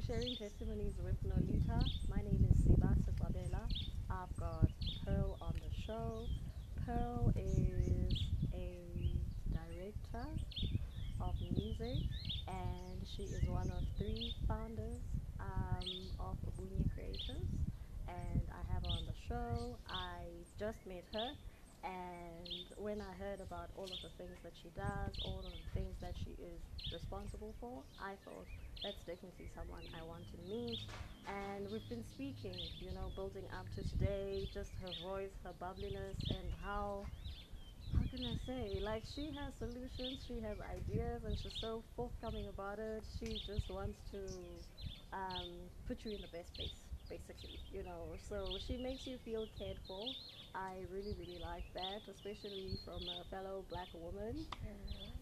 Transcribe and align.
sharing 0.00 0.34
testimonies 0.36 0.94
with 1.04 1.22
Nolita. 1.22 1.84
My 2.08 2.16
name 2.22 2.46
is 2.48 2.64
Sibasa 2.64 3.12
Babela. 3.20 3.60
I've 4.10 4.34
got 4.38 4.70
Pearl 5.04 5.36
on 5.42 5.52
the 5.60 5.82
show. 5.86 6.24
Pearl 6.86 7.30
is 7.36 8.10
a 8.54 8.80
director 9.52 10.26
of 11.20 11.34
music 11.42 12.08
and 12.48 13.06
she 13.06 13.24
is 13.24 13.44
one 13.46 13.70
of 13.70 13.84
three 13.98 14.34
founders 14.48 15.02
um, 15.38 15.84
of 16.20 16.36
Ubunye 16.48 16.88
Creatives. 16.96 17.52
And 18.08 18.40
I 18.50 18.72
have 18.72 18.82
her 18.84 18.88
on 18.88 19.04
the 19.04 19.14
show. 19.28 19.76
I 19.90 20.24
just 20.58 20.78
met 20.86 21.04
her 21.12 21.32
and 21.84 22.48
when 22.78 23.02
I 23.02 23.12
heard 23.22 23.40
about 23.40 23.68
all 23.76 23.84
of 23.84 24.00
the 24.02 24.08
things 24.16 24.38
that 24.42 24.52
she 24.62 24.70
does, 24.74 25.12
all 25.26 25.40
of 25.40 25.52
the 25.52 25.80
things 25.80 25.96
that 26.00 26.14
she 26.24 26.30
is 26.40 26.60
responsible 26.92 27.54
for, 27.60 27.82
I 28.00 28.14
thought 28.24 28.46
that's 28.82 29.02
definitely 29.04 29.48
someone 29.54 29.84
I 29.94 30.02
want 30.02 30.28
to 30.32 30.38
meet. 30.48 30.80
And 31.26 31.70
we've 31.70 31.88
been 31.88 32.04
speaking, 32.04 32.58
you 32.80 32.92
know, 32.92 33.12
building 33.14 33.44
up 33.58 33.70
to 33.74 33.82
today, 33.82 34.48
just 34.52 34.72
her 34.80 34.92
voice, 35.00 35.32
her 35.44 35.52
bubbliness, 35.52 36.16
and 36.30 36.52
how, 36.62 37.06
how 37.94 38.04
can 38.10 38.24
I 38.24 38.34
say, 38.46 38.80
like 38.82 39.04
she 39.04 39.32
has 39.32 39.54
solutions, 39.56 40.24
she 40.26 40.40
has 40.40 40.58
ideas, 40.60 41.24
and 41.24 41.38
she's 41.38 41.54
so 41.60 41.84
forthcoming 41.96 42.48
about 42.48 42.78
it. 42.78 43.04
She 43.18 43.40
just 43.46 43.70
wants 43.70 44.00
to 44.10 44.64
um, 45.12 45.70
put 45.86 46.04
you 46.04 46.12
in 46.12 46.20
the 46.20 46.28
best 46.28 46.54
place, 46.56 46.82
basically, 47.08 47.60
you 47.70 47.82
know. 47.84 48.16
So 48.28 48.58
she 48.66 48.76
makes 48.76 49.06
you 49.06 49.18
feel 49.18 49.46
cared 49.58 49.78
for. 49.86 50.14
I 50.54 50.84
really, 50.90 51.12
really 51.12 51.38
like 51.38 51.64
that, 51.74 52.02
especially 52.08 52.78
from 52.84 53.08
a 53.08 53.24
fellow 53.24 53.64
black 53.68 53.88
woman. 53.92 54.46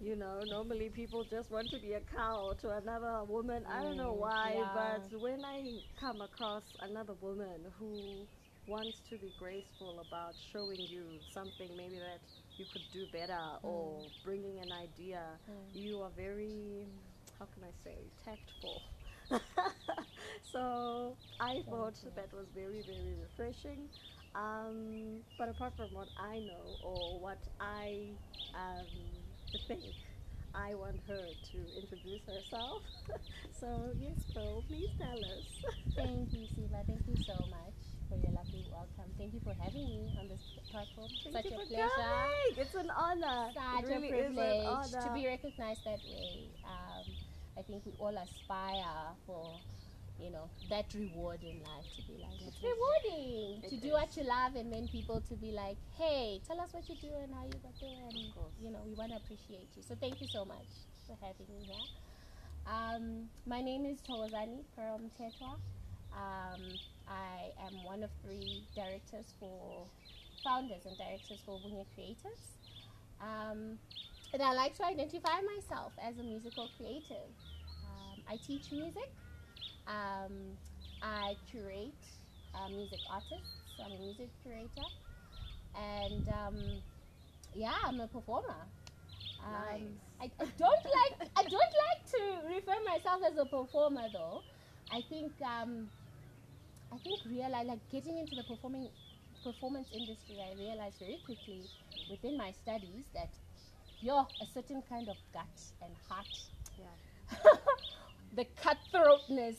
You 0.00 0.16
know, 0.16 0.44
normally 0.44 0.88
people 0.90 1.24
just 1.24 1.50
want 1.50 1.70
to 1.70 1.78
be 1.78 1.92
a 1.94 2.00
cow 2.00 2.54
to 2.58 2.70
another 2.70 3.24
woman. 3.24 3.64
I 3.66 3.82
don't 3.82 3.96
know 3.96 4.12
Mm, 4.12 4.14
why, 4.14 4.64
yeah. 4.64 4.72
but 4.72 5.12
when 5.18 5.44
I 5.44 5.82
come 5.96 6.20
across 6.20 6.76
another 6.80 7.14
woman 7.14 7.66
who 7.78 8.28
wants 8.66 9.00
to 9.10 9.16
be 9.18 9.32
graceful 9.36 10.00
about 10.00 10.36
showing 10.38 10.86
you 10.88 11.20
something 11.28 11.76
maybe 11.76 11.98
that 11.98 12.20
you 12.58 12.64
could 12.66 12.88
do 12.90 13.06
better 13.06 13.58
or 13.62 14.10
bringing 14.22 14.58
an 14.60 14.72
idea, 14.72 15.38
you 15.74 16.00
are 16.02 16.10
very, 16.10 16.88
how 17.38 17.46
can 17.46 17.62
I 17.64 17.72
say, 17.84 18.10
tactful. 18.24 18.82
so 20.42 21.16
I 21.38 21.62
thought 21.68 21.94
that 22.14 22.32
was 22.32 22.48
very, 22.54 22.82
very 22.82 23.14
refreshing. 23.14 23.88
Um, 24.34 25.22
but 25.38 25.48
apart 25.48 25.74
from 25.76 25.88
what 25.92 26.08
I 26.18 26.38
know 26.38 26.76
or 26.84 27.20
what 27.20 27.38
I 27.60 28.10
um, 28.54 28.86
think, 29.66 29.82
I 30.54 30.74
want 30.74 30.96
her 31.08 31.26
to 31.52 31.58
introduce 31.80 32.22
herself. 32.26 32.82
so 33.60 33.90
yes, 33.98 34.18
Pearl, 34.34 34.62
please 34.68 34.90
tell 34.98 35.18
us. 35.18 35.46
Thank 35.96 36.32
you, 36.32 36.46
Siva. 36.54 36.82
Thank 36.86 37.06
you 37.06 37.16
so 37.26 37.34
much 37.50 37.74
for 38.08 38.18
your 38.18 38.32
lovely 38.32 38.66
welcome. 38.70 39.10
Thank 39.18 39.34
you 39.34 39.40
for 39.44 39.54
having 39.62 39.86
me 39.86 40.10
on 40.18 40.28
this 40.28 40.42
platform. 40.70 41.08
Thank 41.22 41.36
Such 41.36 41.44
you 41.46 41.50
a 41.50 41.60
for 41.60 41.66
pleasure. 41.66 41.90
coming. 41.94 42.54
It's 42.58 42.74
an 42.74 42.90
honor. 42.90 43.50
Such 43.54 43.84
really 43.86 44.08
a 44.08 44.10
privilege 44.10 44.90
to 44.90 45.10
be 45.14 45.26
recognized 45.26 45.84
that 45.84 46.02
way. 46.02 46.50
Um, 46.66 47.06
I 47.58 47.62
think 47.62 47.86
we 47.86 47.92
all 47.98 48.16
aspire 48.16 49.14
for, 49.26 49.54
you 50.22 50.30
know, 50.30 50.48
that 50.68 50.86
reward 50.94 51.40
in 51.42 51.58
life 51.64 51.86
to 51.96 52.02
be 52.02 52.18
like, 52.20 52.36
it's 52.46 52.56
It 52.62 52.66
is. 52.66 52.72
rewarding 52.72 53.62
to 53.68 53.74
It 53.76 53.82
do 53.82 53.92
what 53.92 54.16
you 54.16 54.24
love 54.24 54.54
and 54.56 54.72
then 54.72 54.88
people 54.88 55.20
to 55.22 55.34
be 55.34 55.52
like, 55.52 55.76
hey, 55.98 56.40
tell 56.46 56.60
us 56.60 56.72
what 56.72 56.88
you 56.88 56.96
do 57.00 57.08
and 57.22 57.32
how 57.34 57.44
you 57.44 57.58
got 57.62 57.74
there. 57.80 58.04
And, 58.08 58.18
you 58.60 58.70
know, 58.70 58.80
we 58.86 58.94
want 58.94 59.10
to 59.12 59.16
appreciate 59.16 59.68
you. 59.76 59.82
So 59.82 59.94
thank 60.00 60.20
you 60.20 60.28
so 60.28 60.44
much 60.44 60.68
for 61.06 61.16
having 61.20 61.46
me 61.48 61.64
here. 61.66 61.86
Um, 62.66 63.28
my 63.46 63.60
name 63.60 63.86
is 63.86 63.98
Tawazani 64.00 64.62
from 64.74 65.10
Mtetwa. 65.10 65.56
Um, 66.12 66.60
I 67.08 67.50
am 67.66 67.82
one 67.84 68.02
of 68.02 68.10
three 68.24 68.62
directors 68.74 69.32
for 69.38 69.86
founders 70.44 70.84
and 70.86 70.96
directors 70.96 71.40
for 71.44 71.58
Ubunye 71.58 71.86
Creatives. 71.96 72.58
Um, 73.20 73.78
and 74.32 74.42
I 74.42 74.52
like 74.54 74.74
to 74.76 74.84
identify 74.84 75.40
myself 75.56 75.92
as 76.02 76.18
a 76.18 76.22
musical 76.22 76.70
creative. 76.76 77.32
Um, 77.84 78.22
I 78.30 78.36
teach 78.36 78.70
music. 78.72 79.10
Um, 79.86 80.58
I 81.02 81.36
curate 81.50 82.04
uh, 82.54 82.68
music 82.68 83.00
artists. 83.10 83.80
I'm 83.84 83.92
a 83.92 83.98
music 83.98 84.28
curator, 84.42 84.86
and 85.74 86.28
um, 86.28 86.56
yeah, 87.54 87.74
I'm 87.86 88.00
a 88.00 88.08
performer. 88.08 88.66
Um, 89.42 89.98
I, 90.20 90.30
I 90.38 90.46
don't 90.58 90.84
like 90.84 91.30
I 91.36 91.42
don't 91.42 91.74
like 91.86 92.02
to 92.12 92.48
refer 92.54 92.76
myself 92.86 93.22
as 93.26 93.38
a 93.38 93.46
performer 93.46 94.08
though. 94.12 94.42
I 94.92 95.02
think 95.08 95.32
um, 95.42 95.88
I 96.92 96.98
think 96.98 97.20
realize 97.26 97.66
like 97.66 97.80
getting 97.90 98.18
into 98.18 98.34
the 98.36 98.44
performing 98.44 98.88
performance 99.42 99.88
industry, 99.92 100.36
I 100.40 100.54
realized 100.58 100.98
very 100.98 101.18
quickly 101.24 101.62
within 102.10 102.36
my 102.36 102.52
studies 102.52 103.06
that 103.14 103.30
you're 104.00 104.26
a 104.42 104.46
certain 104.46 104.82
kind 104.88 105.08
of 105.08 105.16
gut 105.32 105.60
and 105.82 105.92
heart, 106.08 106.26
Yeah. 106.78 107.46
the 108.34 108.44
cutthroatness 108.62 109.56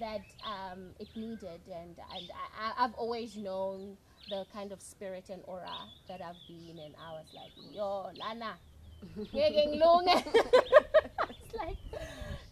that 0.00 0.22
um, 0.44 0.90
it 0.98 1.08
needed, 1.16 1.60
and 1.66 1.96
and 2.16 2.30
I, 2.58 2.84
I've 2.84 2.94
always 2.94 3.36
known 3.36 3.96
the 4.28 4.46
kind 4.52 4.72
of 4.72 4.80
spirit 4.80 5.28
and 5.30 5.42
aura 5.46 5.70
that 6.08 6.20
I've 6.22 6.40
been, 6.48 6.78
and 6.78 6.94
I 6.98 7.12
was 7.12 7.26
like, 7.34 7.52
yo, 7.72 8.10
Lana, 8.18 8.54
ngeke 9.34 9.68
ngilunge." 9.68 10.24
it's 11.30 11.54
like, 11.54 11.76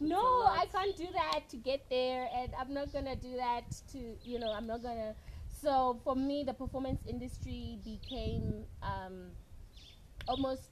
no. 0.01 0.19
I 0.21 0.67
can't 0.73 0.97
do 0.97 1.07
that 1.13 1.49
to 1.51 1.57
get 1.57 1.89
there, 1.91 2.29
and 2.35 2.53
I'm 2.59 2.73
not 2.75 2.93
gonna 2.93 3.17
do 3.17 3.37
that 3.37 3.65
to, 3.93 3.99
you 4.25 4.39
know, 4.39 4.53
I'm 4.53 4.67
not 4.67 4.83
gonna. 4.83 5.15
So 5.49 6.01
for 6.05 6.17
me, 6.17 6.45
the 6.45 6.55
performance 6.55 7.01
industry 7.07 7.79
became 7.85 8.65
um, 8.83 9.31
almost 10.29 10.69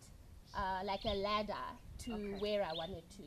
uh, 0.55 0.81
like 0.85 1.05
a 1.05 1.15
ladder 1.15 1.55
to 1.99 2.11
Okay. 2.13 2.39
where 2.39 2.63
I 2.65 2.73
wanted 2.73 3.09
to 3.17 3.23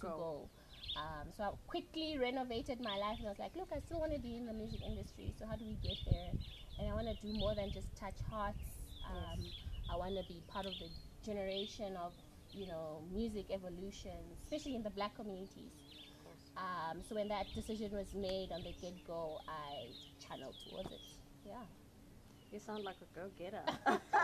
to 0.00 0.06
Go. 0.06 0.16
go. 0.16 0.50
Um, 0.96 1.28
so 1.36 1.44
I 1.44 1.50
quickly 1.66 2.16
renovated 2.18 2.80
my 2.80 2.96
life, 2.96 3.18
and 3.18 3.26
I 3.26 3.30
was 3.30 3.38
like, 3.38 3.54
look, 3.54 3.68
I 3.74 3.80
still 3.80 4.00
want 4.00 4.12
to 4.14 4.18
be 4.18 4.36
in 4.36 4.46
the 4.46 4.52
music 4.52 4.80
industry. 4.86 5.34
So 5.38 5.46
how 5.46 5.56
do 5.56 5.64
we 5.64 5.76
get 5.86 5.98
there? 6.10 6.32
And 6.78 6.88
I 6.88 6.94
want 6.94 7.06
to 7.08 7.16
do 7.20 7.32
more 7.38 7.54
than 7.54 7.70
just 7.70 7.94
touch 7.96 8.16
hearts. 8.30 8.64
Um, 9.04 9.40
I 9.92 9.96
want 9.96 10.16
to 10.16 10.24
be 10.26 10.42
part 10.48 10.66
of 10.66 10.72
the 10.80 10.88
generation 11.24 11.96
of 11.96 12.12
you 12.52 12.66
know 12.66 13.02
music 13.12 13.46
evolution, 13.52 14.16
especially 14.42 14.74
in 14.74 14.82
the 14.82 14.90
black 14.90 15.14
communities. 15.14 15.72
Um, 16.56 17.02
so 17.06 17.14
when 17.14 17.28
that 17.28 17.46
decision 17.54 17.90
was 17.92 18.14
made 18.14 18.48
on 18.52 18.62
the 18.62 18.72
get 18.80 19.06
go, 19.06 19.38
I 19.46 19.92
channeled 20.26 20.56
towards 20.70 20.90
it. 20.90 21.00
Yeah. 21.44 21.62
You 22.50 22.60
sound 22.60 22.84
like 22.84 22.96
a 23.02 23.18
go-getter. 23.18 23.60
I 23.86 23.98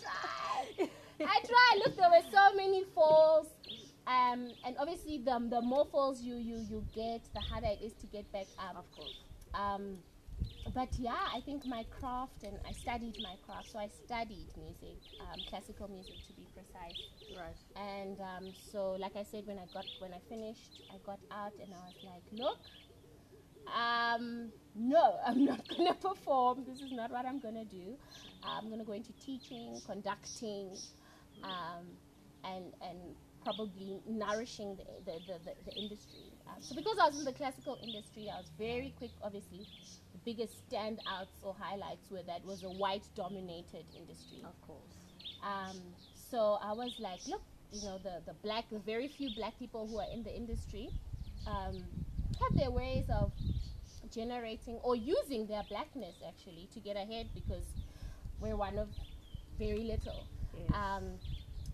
tried. 0.00 0.88
I 1.20 1.40
tried. 1.44 1.76
Look, 1.84 1.96
there 1.96 2.08
were 2.08 2.24
so 2.32 2.56
many 2.56 2.84
falls. 2.94 3.48
Um, 4.10 4.48
and 4.66 4.76
obviously, 4.78 5.18
the, 5.18 5.38
the 5.48 5.60
more 5.60 5.86
falls 5.86 6.20
you, 6.20 6.34
you, 6.34 6.66
you 6.68 6.84
get, 6.94 7.22
the 7.32 7.40
harder 7.40 7.68
it 7.68 7.84
is 7.84 7.92
to 8.00 8.06
get 8.06 8.30
back 8.32 8.46
up. 8.58 8.76
of 8.76 8.90
course. 8.90 9.14
Um, 9.54 9.98
but 10.74 10.88
yeah, 10.98 11.16
I 11.32 11.40
think 11.40 11.64
my 11.66 11.84
craft, 11.98 12.42
and 12.42 12.58
I 12.68 12.72
studied 12.72 13.16
my 13.22 13.34
craft. 13.46 13.70
So 13.72 13.78
I 13.78 13.88
studied 13.88 14.48
music, 14.56 14.98
um, 15.20 15.38
classical 15.48 15.88
music 15.88 16.14
to 16.26 16.32
be 16.32 16.46
precise. 16.54 16.98
Right. 17.36 17.56
And 17.76 18.20
um, 18.20 18.52
so, 18.72 18.92
like 18.98 19.14
I 19.16 19.22
said, 19.22 19.46
when 19.46 19.58
I 19.58 19.66
got 19.72 19.84
when 20.00 20.12
I 20.12 20.18
finished, 20.28 20.82
I 20.92 20.96
got 21.06 21.20
out 21.30 21.52
and 21.62 21.72
I 21.72 21.78
was 21.86 21.96
like, 22.04 22.22
look, 22.32 22.58
um, 23.68 24.50
no, 24.74 25.16
I'm 25.26 25.44
not 25.44 25.66
gonna 25.68 25.94
perform. 25.94 26.64
This 26.66 26.80
is 26.80 26.92
not 26.92 27.10
what 27.10 27.26
I'm 27.26 27.38
gonna 27.38 27.64
do. 27.64 27.96
I'm 28.42 28.70
gonna 28.70 28.84
go 28.84 28.92
into 28.92 29.12
teaching, 29.24 29.80
conducting, 29.86 30.76
um, 31.44 31.86
and 32.44 32.72
and 32.82 32.98
probably 33.44 34.00
nourishing 34.08 34.76
the 34.76 34.84
the, 35.04 35.18
the, 35.26 35.38
the, 35.44 35.70
the 35.70 35.76
industry. 35.76 36.32
Um, 36.48 36.60
so 36.60 36.74
because 36.74 36.98
I 37.00 37.06
was 37.06 37.18
in 37.18 37.24
the 37.24 37.32
classical 37.32 37.78
industry, 37.82 38.30
I 38.32 38.38
was 38.38 38.50
very 38.58 38.94
quick. 38.98 39.10
Obviously, 39.22 39.66
the 40.12 40.18
biggest 40.24 40.68
standouts 40.68 41.42
or 41.42 41.54
highlights 41.58 42.10
were 42.10 42.22
that 42.26 42.44
was 42.44 42.64
a 42.64 42.70
white 42.70 43.04
dominated 43.14 43.84
industry. 43.96 44.42
Of 44.44 44.60
course. 44.66 44.94
Um, 45.42 45.76
so 46.14 46.58
I 46.62 46.72
was 46.72 46.92
like, 46.98 47.20
look, 47.26 47.42
you 47.72 47.82
know, 47.84 47.98
the, 47.98 48.20
the 48.26 48.34
black, 48.42 48.64
the 48.70 48.78
very 48.78 49.08
few 49.08 49.30
black 49.34 49.58
people 49.58 49.86
who 49.86 49.98
are 49.98 50.06
in 50.12 50.22
the 50.22 50.34
industry 50.34 50.90
um, 51.46 51.82
have 52.40 52.56
their 52.56 52.70
ways 52.70 53.04
of 53.10 53.32
generating 54.10 54.74
or 54.82 54.96
using 54.96 55.46
their 55.46 55.62
blackness 55.68 56.16
actually 56.26 56.68
to 56.74 56.80
get 56.80 56.96
ahead 56.96 57.28
because 57.34 57.64
we're 58.40 58.56
one 58.56 58.78
of 58.78 58.88
very 59.58 59.84
little. 59.84 60.26
Yes. 60.54 60.70
Um, 60.74 61.04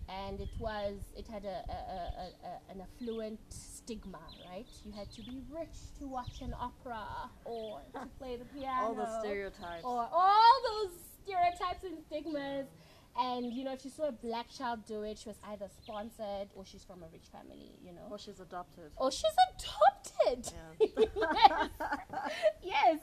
and 0.09 0.39
it 0.39 0.49
was, 0.59 0.95
it 1.17 1.27
had 1.27 1.43
a, 1.45 1.63
a, 1.69 1.71
a, 2.47 2.71
an 2.71 2.81
affluent 2.81 3.39
stigma, 3.49 4.19
right? 4.49 4.65
You 4.85 4.91
had 4.91 5.11
to 5.11 5.21
be 5.21 5.41
rich 5.49 5.75
to 5.99 6.07
watch 6.07 6.41
an 6.41 6.53
opera 6.59 7.03
or 7.45 7.81
to 7.93 8.07
play 8.19 8.37
the 8.37 8.45
piano 8.45 8.87
All 8.87 8.95
the 8.95 9.19
stereotypes. 9.19 9.83
or 9.83 10.07
all 10.11 10.53
those 10.69 10.91
stereotypes 11.23 11.83
and 11.83 11.97
stigmas. 12.07 12.67
And 13.19 13.51
you 13.51 13.63
know, 13.63 13.73
if 13.73 13.83
you 13.83 13.89
saw 13.91 14.09
a 14.09 14.11
black 14.11 14.47
child 14.55 14.85
do 14.85 15.01
it, 15.01 15.17
she 15.17 15.29
was 15.29 15.37
either 15.49 15.67
sponsored 15.81 16.49
or 16.53 16.63
she's 16.65 16.83
from 16.83 17.01
a 17.03 17.07
rich 17.11 17.27
family, 17.31 17.71
you 17.83 17.91
know, 17.91 18.03
or 18.11 18.19
she's 18.19 18.39
adopted. 18.39 18.91
or 18.95 19.11
she's 19.11 19.23
adopted. 19.55 20.53
Yeah. 20.79 20.87
yes. 21.17 22.49
yes. 22.63 22.99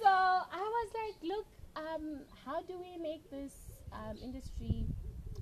So 0.00 0.08
I 0.08 0.42
was 0.58 0.90
like, 0.92 1.30
look, 1.30 1.46
um, 1.76 2.20
how 2.44 2.62
do 2.62 2.74
we 2.78 3.00
make 3.00 3.30
this 3.30 3.52
um, 3.92 4.16
industry, 4.22 4.86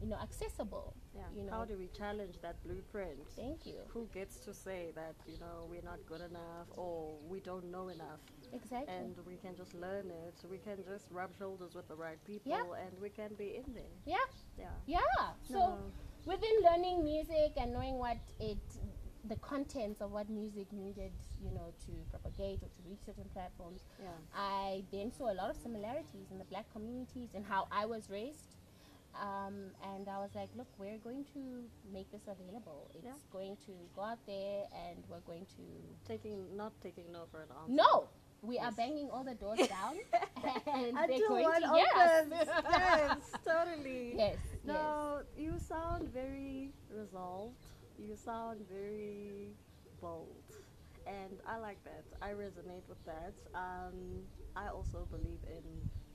you 0.03 0.09
know, 0.09 0.17
accessible? 0.21 0.95
Yeah. 1.15 1.23
You 1.37 1.45
know. 1.45 1.53
How 1.53 1.65
do 1.65 1.77
we 1.79 1.87
challenge 1.97 2.37
that 2.43 2.57
blueprint? 2.65 3.19
Thank 3.37 3.65
you. 3.67 3.79
Who 3.89 4.09
gets 4.13 4.37
to 4.41 4.53
say 4.53 4.91
that 4.97 5.15
you 5.27 5.39
know 5.39 5.67
we're 5.71 5.83
not 5.93 6.01
good 6.07 6.21
enough 6.21 6.67
or 6.77 7.15
we 7.29 7.41
don't 7.41 7.71
know 7.71 7.89
enough, 7.89 8.21
Exactly. 8.53 8.93
and 8.95 9.15
we 9.27 9.37
can 9.37 9.55
just 9.57 9.75
learn 9.75 10.07
it. 10.11 10.35
We 10.51 10.59
can 10.59 10.79
just 10.85 11.07
rub 11.11 11.31
shoulders 11.39 11.75
with 11.75 11.87
the 11.89 11.95
right 11.95 12.19
people, 12.27 12.51
Yeah. 12.51 12.65
and 12.85 12.93
we 13.01 13.11
can 13.11 13.31
be 13.39 13.57
in 13.65 13.73
there. 13.75 13.95
yeah. 14.05 14.17
Yeah. 14.59 14.71
Yeah. 14.87 15.01
So 15.45 15.59
No. 15.59 15.79
within 16.27 16.57
learning 16.69 17.05
music 17.05 17.53
and 17.57 17.73
knowing 17.73 17.97
what 17.99 18.19
it 18.41 18.59
the 19.29 19.37
contents 19.37 20.01
of 20.01 20.11
what 20.11 20.29
music 20.29 20.67
needed 20.73 21.13
you 21.41 21.53
know 21.53 21.73
to 21.87 21.93
propagate 22.11 22.61
or 22.65 22.67
to 22.77 22.81
reach 22.89 22.99
certain 23.07 23.29
platforms 23.33 23.83
yeah. 24.03 24.09
i 24.35 24.83
then 24.91 25.13
saw 25.13 25.31
a 25.31 25.37
lot 25.41 25.49
of 25.49 25.57
similarities 25.57 26.27
in 26.33 26.39
the 26.39 26.45
black 26.47 26.67
communities 26.73 27.31
and 27.37 27.45
how 27.47 27.69
i 27.71 27.87
was 27.87 28.11
raised 28.11 28.57
um, 29.21 29.55
and 29.95 30.09
i 30.09 30.19
was 30.19 30.31
like 30.35 30.49
look 30.57 30.69
we're 30.79 30.99
going 30.99 31.25
to 31.35 31.65
make 31.93 32.11
this 32.11 32.23
available 32.29 32.91
it's 32.95 33.05
Yeah. 33.05 33.13
going 33.33 33.57
to 33.67 33.73
go 33.95 34.03
out 34.03 34.19
there 34.27 34.65
and 34.89 35.05
we're 35.09 35.21
going 35.21 35.47
to 35.57 35.63
Taking 36.09 36.57
not 36.57 36.73
taking 36.83 37.13
no 37.13 37.27
for 37.31 37.43
an 37.43 37.49
answer. 37.61 37.73
no 37.73 38.09
we 38.43 38.59
are 38.59 38.73
banging 38.73 39.09
all 39.11 39.23
the 39.25 39.35
doors 39.35 39.59
down 39.69 39.97
and 40.67 40.97
Until 40.99 41.07
they're 41.07 41.29
going 41.29 41.45
one 41.45 41.63
to 41.63 41.69
opens. 41.69 41.87
yes 41.95 42.27
yes, 42.71 43.17
totally. 43.45 44.15
yes 44.17 44.37
yes 44.37 44.39
No, 44.65 45.23
you 45.37 45.59
sound 45.59 46.09
very 46.13 46.73
resolved. 46.91 47.59
You 47.99 48.17
sound 48.17 48.61
very 48.71 49.55
bold. 50.01 50.43
And 51.07 51.39
I 51.47 51.59
like 51.59 51.83
that. 51.85 52.05
I 52.23 52.31
resonate 52.31 52.87
with 52.89 53.03
that. 53.07 53.35
Um, 53.55 54.23
I 54.57 54.69
also 54.69 55.07
believe 55.11 55.43
in 55.47 55.65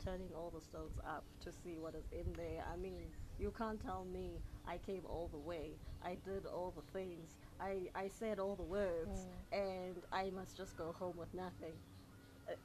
turning 0.08 0.30
all 0.34 0.52
the 0.54 0.62
stoves 0.62 1.00
up 1.06 1.24
to 1.44 1.52
see 1.52 1.78
what 1.80 1.94
is 1.94 2.06
in 2.12 2.32
there. 2.34 2.64
I 2.72 2.78
mean, 2.78 3.04
you 3.40 3.54
can't 3.58 3.82
tell 3.82 4.06
me 4.06 4.40
I 4.66 4.78
came 4.78 5.02
all 5.06 5.30
the 5.32 5.38
way. 5.38 5.72
I 6.04 6.16
did 6.26 6.46
all 6.46 6.74
the 6.76 6.98
things. 6.98 7.36
I, 7.60 7.90
I 7.94 8.08
said 8.08 8.40
all 8.40 8.56
the 8.56 8.64
words. 8.64 9.28
And 9.52 9.98
I 10.14 10.30
must 10.30 10.56
just 10.56 10.78
go 10.78 10.94
home 10.98 11.18
with 11.18 11.34
nothing. 11.34 11.74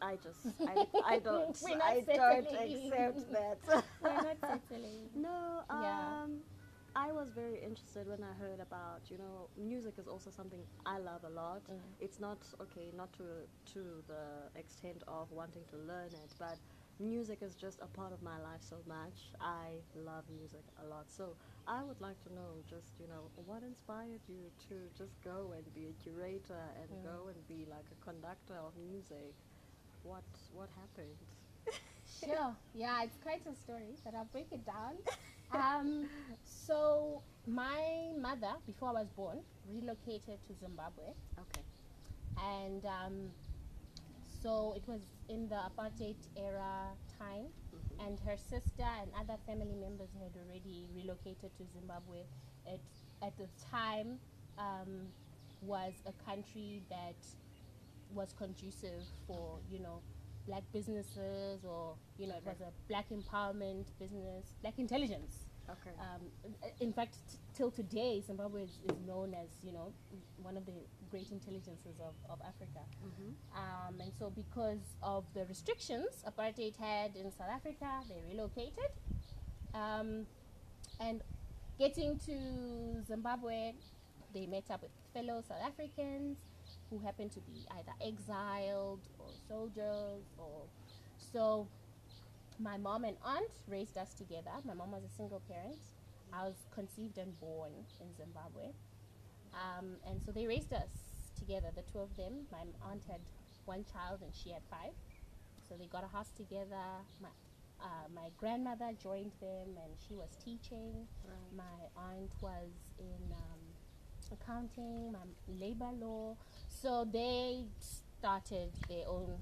I 0.00 0.17
just, 0.17 0.55
I, 0.69 0.87
I 1.05 1.19
don't, 1.19 1.56
I 1.83 2.00
don't 2.06 2.47
accept 2.47 3.33
that. 3.33 3.59
we're 4.00 4.12
not 4.12 4.37
settling 4.41 5.09
No, 5.17 5.62
um, 5.69 5.83
Yeah. 5.83 6.27
I 6.95 7.11
was 7.11 7.31
very 7.31 7.59
interested 7.65 8.06
when 8.06 8.23
I 8.23 8.35
heard 8.38 8.61
about, 8.61 9.00
you 9.11 9.17
know, 9.17 9.49
music 9.56 9.95
is 9.99 10.06
also 10.06 10.31
something 10.31 10.61
I 10.85 10.99
love 10.99 11.25
a 11.25 11.31
lot. 11.31 11.62
Mm. 11.65 11.79
It's 12.00 12.21
not, 12.21 12.37
okay, 12.61 12.93
not 12.95 13.11
to, 13.15 13.25
to 13.73 13.81
the 14.06 14.61
extent 14.61 15.03
of 15.09 15.33
wanting 15.33 15.62
to 15.71 15.77
learn 15.79 16.12
it, 16.12 16.35
but 16.38 16.59
music 17.02 17.38
is 17.43 17.54
just 17.54 17.81
a 17.81 17.87
part 17.87 18.12
of 18.12 18.22
my 18.22 18.38
life 18.38 18.60
so 18.60 18.76
much. 18.87 19.32
I 19.40 19.81
love 19.96 20.25
music 20.31 20.62
a 20.82 20.87
lot. 20.87 21.10
So 21.10 21.34
I 21.66 21.82
would 21.82 22.00
like 22.00 22.22
to 22.25 22.32
know 22.34 22.50
just, 22.69 22.93
you 23.00 23.06
know, 23.08 23.31
what 23.46 23.62
inspired 23.62 24.20
you 24.28 24.50
to 24.69 24.75
just 24.96 25.22
go 25.25 25.52
and 25.56 25.64
be 25.75 25.88
a 25.88 26.02
curator 26.02 26.62
and 26.81 26.90
Mm. 26.90 27.04
go 27.04 27.28
and 27.28 27.46
be 27.49 27.66
like 27.70 27.87
a 27.90 28.04
conductor 28.04 28.54
of 28.56 28.72
music? 28.76 29.34
What, 30.02 30.25
what 30.54 30.69
happened? 30.81 31.16
Sure. 32.25 32.54
Yeah, 32.75 33.02
it's 33.04 33.16
quite 33.16 33.43
a 33.46 33.54
story, 33.54 33.94
but 34.04 34.14
I'll 34.14 34.26
break 34.26 34.52
it 34.52 34.64
down. 34.66 34.94
um, 35.52 36.08
so 36.44 37.22
my 37.46 38.10
mother, 38.20 38.54
before 38.66 38.90
I 38.90 38.93
was 38.93 39.08
born, 39.16 39.38
relocated 39.69 40.38
to 40.46 40.54
Zimbabwe, 40.60 41.14
Okay. 41.40 41.62
and 42.38 42.84
um, 42.84 43.31
so 44.43 44.75
it 44.77 44.87
was 44.89 45.03
in 45.29 45.49
the 45.49 45.56
apartheid 45.71 46.17
era 46.37 46.97
time, 47.19 47.47
Mhm. 47.73 48.06
and 48.06 48.21
her 48.21 48.37
sister 48.37 48.83
and 49.00 49.11
other 49.15 49.37
family 49.47 49.75
members 49.75 50.11
had 50.12 50.37
already 50.37 50.87
relocated 50.94 51.50
to 51.56 51.65
Zimbabwe. 51.67 52.27
It 52.67 52.81
at 53.23 53.37
the 53.37 53.49
time 53.71 54.19
um, 54.59 55.12
was 55.61 55.94
a 56.06 56.12
country 56.12 56.83
that 56.91 57.17
was 58.15 58.33
conducive 58.33 59.05
for 59.27 59.61
you 59.71 59.79
know 59.79 60.03
black 60.47 60.65
businesses 60.73 61.65
or 61.65 61.97
you 62.19 62.27
know 62.27 62.37
it 62.37 62.45
was 62.45 62.61
a 62.61 62.73
black 62.88 63.09
empowerment 63.11 63.87
business, 63.99 64.55
black 64.61 64.79
intelligence. 64.79 65.47
Okay. 65.71 65.91
Um, 65.99 66.33
in 66.81 66.93
fact, 66.93 67.19
t- 67.31 67.38
till 67.55 67.71
today, 67.71 68.21
Zimbabwe 68.21 68.65
is, 68.65 68.81
is 68.85 68.99
known 69.06 69.33
as 69.35 69.49
you 69.62 69.73
know 69.73 69.95
one 70.37 70.56
of 70.56 70.67
the 70.67 70.73
great 71.12 71.31
intelligences 71.31 71.97
of, 72.09 72.14
of 72.32 72.38
Africa. 72.53 72.81
Mhm. 73.05 73.31
Um, 73.62 73.94
and 74.00 74.12
so, 74.19 74.31
because 74.31 74.82
of 75.03 75.25
the 75.35 75.44
restrictions 75.44 76.25
apartheid 76.26 76.76
had 76.79 77.14
in 77.14 77.31
South 77.31 77.53
Africa, 77.59 77.91
they 78.09 78.21
relocated. 78.33 78.90
Um, 79.75 80.26
and 80.99 81.23
getting 81.78 82.19
to 82.26 83.04
Zimbabwe, 83.07 83.75
they 84.35 84.47
met 84.47 84.64
up 84.71 84.83
with 84.83 84.90
fellow 85.12 85.42
South 85.47 85.62
Africans 85.71 86.38
who 86.88 86.99
happened 86.99 87.33
to 87.33 87.40
be 87.40 87.57
either 87.78 87.95
exiled 88.00 89.00
or 89.19 89.28
soldiers 89.49 90.25
or 90.38 90.62
so. 91.33 91.69
My 92.59 92.76
mom 92.78 93.04
and 93.04 93.16
aunt 93.25 93.50
raised 93.69 93.97
us 93.99 94.14
together. 94.14 94.50
My 94.64 94.75
mom 94.75 94.92
was 94.92 95.02
a 95.04 95.14
single 95.16 95.40
parent. 95.49 95.78
I 96.33 96.45
was 96.45 96.54
conceived 96.75 97.19
and 97.19 97.38
born 97.40 97.73
in 98.00 98.09
Zimbabwe. 98.16 98.73
Um, 99.52 99.97
and 100.09 100.21
so 100.25 100.32
they 100.32 100.47
raised 100.47 100.73
us 100.73 100.88
together, 101.38 101.68
the 101.75 101.82
two 101.82 101.99
of 101.99 102.14
them. 102.16 102.47
My 102.50 102.62
aunt 102.90 103.02
had 103.11 103.21
one 103.64 103.85
child 103.92 104.21
and 104.23 104.32
she 104.35 104.50
had 104.50 104.62
five. 104.71 104.92
So 105.68 105.75
they 105.78 105.87
got 105.87 106.04
a 106.04 106.09
house 106.09 106.30
together. 106.37 106.85
My, 107.21 107.28
uh, 107.80 108.09
my 108.14 108.28
grandmother 108.38 108.90
joined 109.02 109.32
them 109.40 109.76
and 109.82 109.92
she 110.09 110.14
was 110.14 110.28
teaching. 110.44 111.06
Right. 111.26 111.56
My 111.56 112.02
aunt 112.11 112.32
was 112.40 112.71
in 112.99 113.32
um, 113.32 113.61
accounting, 114.32 115.12
my 115.12 115.21
labor 115.61 115.90
law. 116.00 116.37
So 116.68 117.06
they 117.11 117.64
started 118.18 118.71
their 118.88 119.06
own 119.09 119.38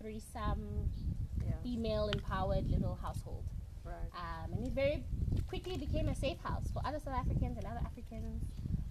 threesome, 0.00 0.90
Yeah. 1.46 1.52
female 1.62 2.08
empowered 2.08 2.68
little 2.70 2.96
household. 3.00 3.44
Right. 3.84 3.94
Um, 4.16 4.52
and 4.54 4.66
it 4.66 4.72
very 4.72 5.04
quickly 5.48 5.76
became 5.76 6.08
a 6.08 6.14
safe 6.14 6.38
house 6.42 6.64
for 6.72 6.80
other 6.86 6.98
South 7.00 7.14
Africans 7.14 7.58
and 7.58 7.66
other 7.66 7.80
Africans. 7.84 8.42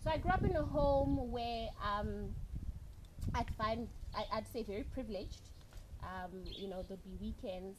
So 0.04 0.10
I 0.12 0.18
grew 0.18 0.32
up 0.32 0.44
in 0.44 0.56
a 0.56 0.64
home 0.64 1.32
where 1.32 1.70
um, 1.82 2.30
I'd 3.36 3.50
find, 3.58 3.88
I, 4.16 4.24
I'd 4.38 4.48
say, 4.52 4.64
very 4.64 4.84
privileged. 4.84 5.40
Um, 6.04 6.32
you 6.46 6.68
know, 6.68 6.84
there'd 6.88 7.04
be 7.04 7.16
weekends 7.22 7.78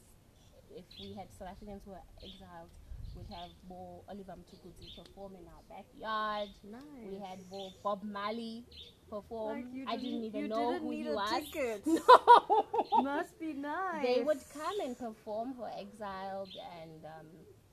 if 0.75 0.83
we 0.99 1.13
had 1.13 1.27
South 1.37 1.49
Africans 1.49 1.81
who 1.85 1.91
were 1.91 1.97
exiled. 2.23 2.69
We'd 3.15 3.33
have 3.33 3.49
more 3.69 4.01
Oliver 4.09 4.33
Mtukudzi 4.33 4.89
perform 5.05 5.33
in 5.39 5.45
our 5.47 5.61
backyard. 5.69 6.49
Nice. 6.69 6.81
We 7.09 7.17
had 7.19 7.39
more 7.49 7.71
Bob 7.83 8.03
Marley 8.03 8.63
perform. 9.09 9.55
Like 9.57 9.65
you 9.73 9.85
I 9.87 9.95
didn't 9.95 10.21
didn't- 10.21 10.25
even 10.25 10.41
you 10.41 10.47
know 10.49 10.71
didn't 10.73 10.83
who 10.83 10.89
need 10.91 11.03
he 11.05 11.09
a 11.09 11.13
was. 11.13 11.43
ticket. 11.43 11.81
No. 11.87 13.03
Must 13.03 13.39
be 13.39 13.53
nice. 13.53 14.03
they 14.05 14.21
would 14.21 14.39
come 14.53 14.79
and 14.83 14.97
perform 14.97 15.53
for 15.53 15.69
exiled 15.79 16.49
and 16.81 17.05
um, 17.05 17.25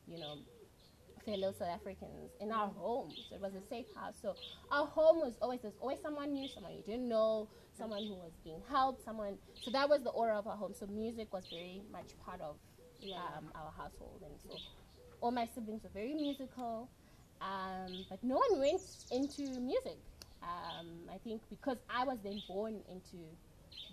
you 0.07 0.19
know 0.19 0.37
fellow 1.25 1.52
South 1.52 1.69
Africans 1.69 2.31
in 2.41 2.50
our 2.52 2.69
homes. 2.69 3.19
It 3.33 3.41
was 3.41 3.55
a 3.55 3.62
safe 3.69 3.87
house. 3.95 4.14
So 4.21 4.37
our 4.71 4.87
home 4.87 5.21
was 5.21 5.35
always 5.41 5.61
there's 5.62 5.76
always 5.81 6.00
someone 6.00 6.33
new, 6.33 6.49
someone 6.49 6.75
you 6.75 6.83
didn't 6.83 7.09
know, 7.09 7.49
someone 7.76 8.02
who 8.05 8.14
was 8.14 8.33
being 8.45 8.62
helped, 8.69 9.05
someone. 9.05 9.38
So 9.64 9.71
that 9.71 9.88
was 9.88 10.02
the 10.02 10.11
aura 10.11 10.38
of 10.38 10.47
our 10.47 10.57
home. 10.57 10.75
So 10.75 10.87
music 10.87 11.33
was 11.33 11.45
very 11.50 11.83
much 11.91 12.19
part 12.25 12.41
of 12.41 12.57
Yeah. 13.00 13.19
um, 13.38 13.50
our 13.55 13.73
household, 13.73 14.23
and 14.25 14.38
so 14.41 14.57
all 15.21 15.31
my 15.31 15.47
siblings 15.47 15.83
were 15.83 15.91
very 15.95 16.14
musical. 16.14 16.88
Um, 17.41 18.07
but 18.09 18.23
no 18.23 18.37
one 18.37 18.61
went 18.61 18.81
into 19.11 19.43
music. 19.61 19.99
Um, 20.43 21.09
I 21.12 21.19
think 21.19 21.43
because 21.50 21.79
I 21.91 22.05
was 22.05 22.19
then 22.23 22.43
born 22.49 22.83
into 22.88 23.19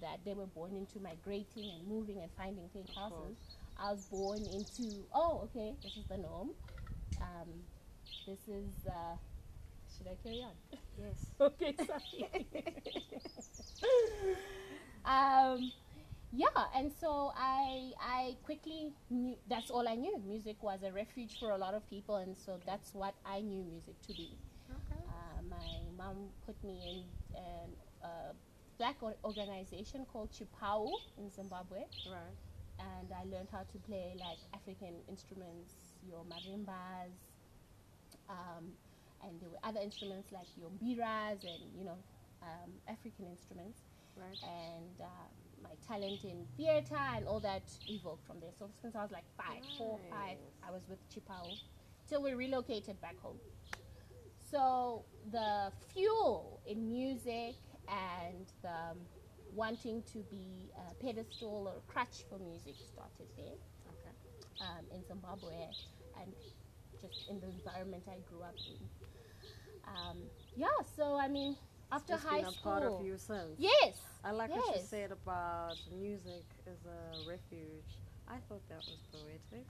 that, 0.02 0.20
they 0.26 0.34
were 0.34 0.46
born 0.48 0.76
into 0.76 1.00
migrating 1.00 1.70
and 1.72 1.88
moving 1.88 2.20
and 2.22 2.30
finding 2.38 2.70
safe 2.74 2.86
houses. 2.96 3.38
I 3.78 3.92
was 3.92 4.02
born 4.12 4.46
into 4.48 5.06
oh 5.14 5.42
okay, 5.46 5.74
this 5.84 5.96
is 5.98 6.06
the 6.10 6.18
norm. 6.18 6.52
Um, 7.22 7.50
this 8.28 8.40
is 8.48 8.88
uh, 8.88 9.16
should 9.98 10.08
I 10.08 10.16
carry 10.24 10.44
on? 10.44 10.56
Yes. 10.98 11.32
okay, 11.42 11.76
sorry. 11.86 12.46
um, 15.06 15.72
yeah, 16.32 16.48
and 16.76 16.92
so 17.00 17.32
I 17.36 17.92
I 18.00 18.36
quickly 18.44 18.94
knew 19.10 19.36
that's 19.50 19.72
all 19.72 19.88
I 19.88 19.96
knew. 19.96 20.20
Music 20.26 20.62
was 20.62 20.84
a 20.84 20.92
refuge 20.92 21.40
for 21.40 21.52
a 21.52 21.58
lot 21.58 21.74
of 21.74 21.88
people, 21.90 22.18
and 22.18 22.36
so 22.38 22.60
that's 22.66 22.94
what 22.94 23.16
I 23.26 23.42
knew 23.42 23.64
music 23.64 24.00
to 24.08 24.14
be. 24.14 24.38
Okay. 24.70 25.02
Uh, 25.08 25.42
my 25.50 25.68
mom 25.98 26.30
put 26.46 26.62
me 26.64 27.04
in 27.34 27.38
an, 27.38 27.70
a 28.04 28.34
black 28.78 28.96
or- 29.02 29.16
organization 29.24 30.06
called 30.12 30.30
Chipawo 30.32 30.92
in 31.18 31.30
Zimbabwe, 31.32 31.80
Right. 32.06 32.38
and 32.80 33.08
I 33.12 33.24
learned 33.26 33.50
how 33.52 33.64
to 33.64 33.78
play 33.88 34.16
like 34.20 34.38
African 34.54 34.94
instruments, 35.10 35.74
your 36.08 36.24
marimbas, 36.26 37.14
um, 38.30 38.66
and 39.24 39.40
there 39.42 39.50
were 39.50 39.60
other 39.64 39.80
instruments 39.82 40.32
like 40.32 40.48
your 40.58 40.70
mbiras 40.70 41.44
and 41.44 41.64
you 41.78 41.84
know 41.86 41.98
um, 42.44 42.72
African 42.88 43.26
instruments. 43.28 43.80
Right. 44.18 44.38
and 44.44 45.00
uh, 45.00 45.06
my 45.64 45.70
talent 45.88 46.24
in 46.26 46.46
theater 46.58 46.98
and 47.16 47.26
all 47.26 47.40
that 47.40 47.64
evolved 47.88 48.24
from 48.28 48.40
there. 48.42 48.50
So 48.58 48.70
since 48.82 48.96
I 48.96 49.02
was 49.02 49.12
like 49.12 49.24
five, 49.38 49.64
four, 49.78 49.98
five, 50.10 50.38
Nice. 50.38 50.68
I 50.68 50.72
was 50.72 50.82
with 50.90 51.00
Chipawo 51.10 51.54
till 52.10 52.22
we 52.22 52.34
relocated 52.34 53.00
back 53.02 53.18
home. 53.22 53.38
So 54.52 55.06
the 55.32 55.72
fuel 55.94 56.60
in 56.66 56.90
music 56.92 57.56
and 57.88 58.46
the 58.62 58.70
um, 58.70 58.98
wanting 59.54 60.04
to 60.14 60.20
be 60.30 60.70
a 60.76 60.94
pedestal 61.04 61.68
or 61.68 61.78
a 61.78 61.92
crutch 61.92 62.24
for 62.30 62.40
music 62.40 62.76
started 62.76 63.28
there. 63.38 63.56
Um, 64.60 64.86
in 64.92 65.04
Zimbabwe 65.04 65.76
and 66.20 66.34
just 67.02 67.14
in 67.28 67.40
the 67.40 67.48
environment 67.48 68.04
I 68.08 68.20
grew 68.30 68.44
up 68.44 68.56
in. 68.66 68.90
Um, 69.86 70.18
yeah, 70.56 70.68
so 70.96 71.16
I 71.18 71.28
mean, 71.28 71.56
after 71.92 72.14
It's 72.14 72.24
high 72.24 72.40
been 72.40 72.46
a 72.46 72.52
school, 72.52 72.72
part 72.72 72.84
of 72.84 73.06
you 73.06 73.18
since. 73.18 73.58
yes, 73.58 73.98
I 74.24 74.32
like 74.32 74.56
what 74.56 74.68
you 74.76 74.80
said 74.80 75.12
about 75.12 75.78
music 75.90 76.46
as 76.68 76.86
a 76.86 77.22
refuge. 77.24 78.02
I 78.28 78.40
thought 78.48 78.68
that 78.70 78.84
was 78.88 79.00
poetic. 79.12 79.68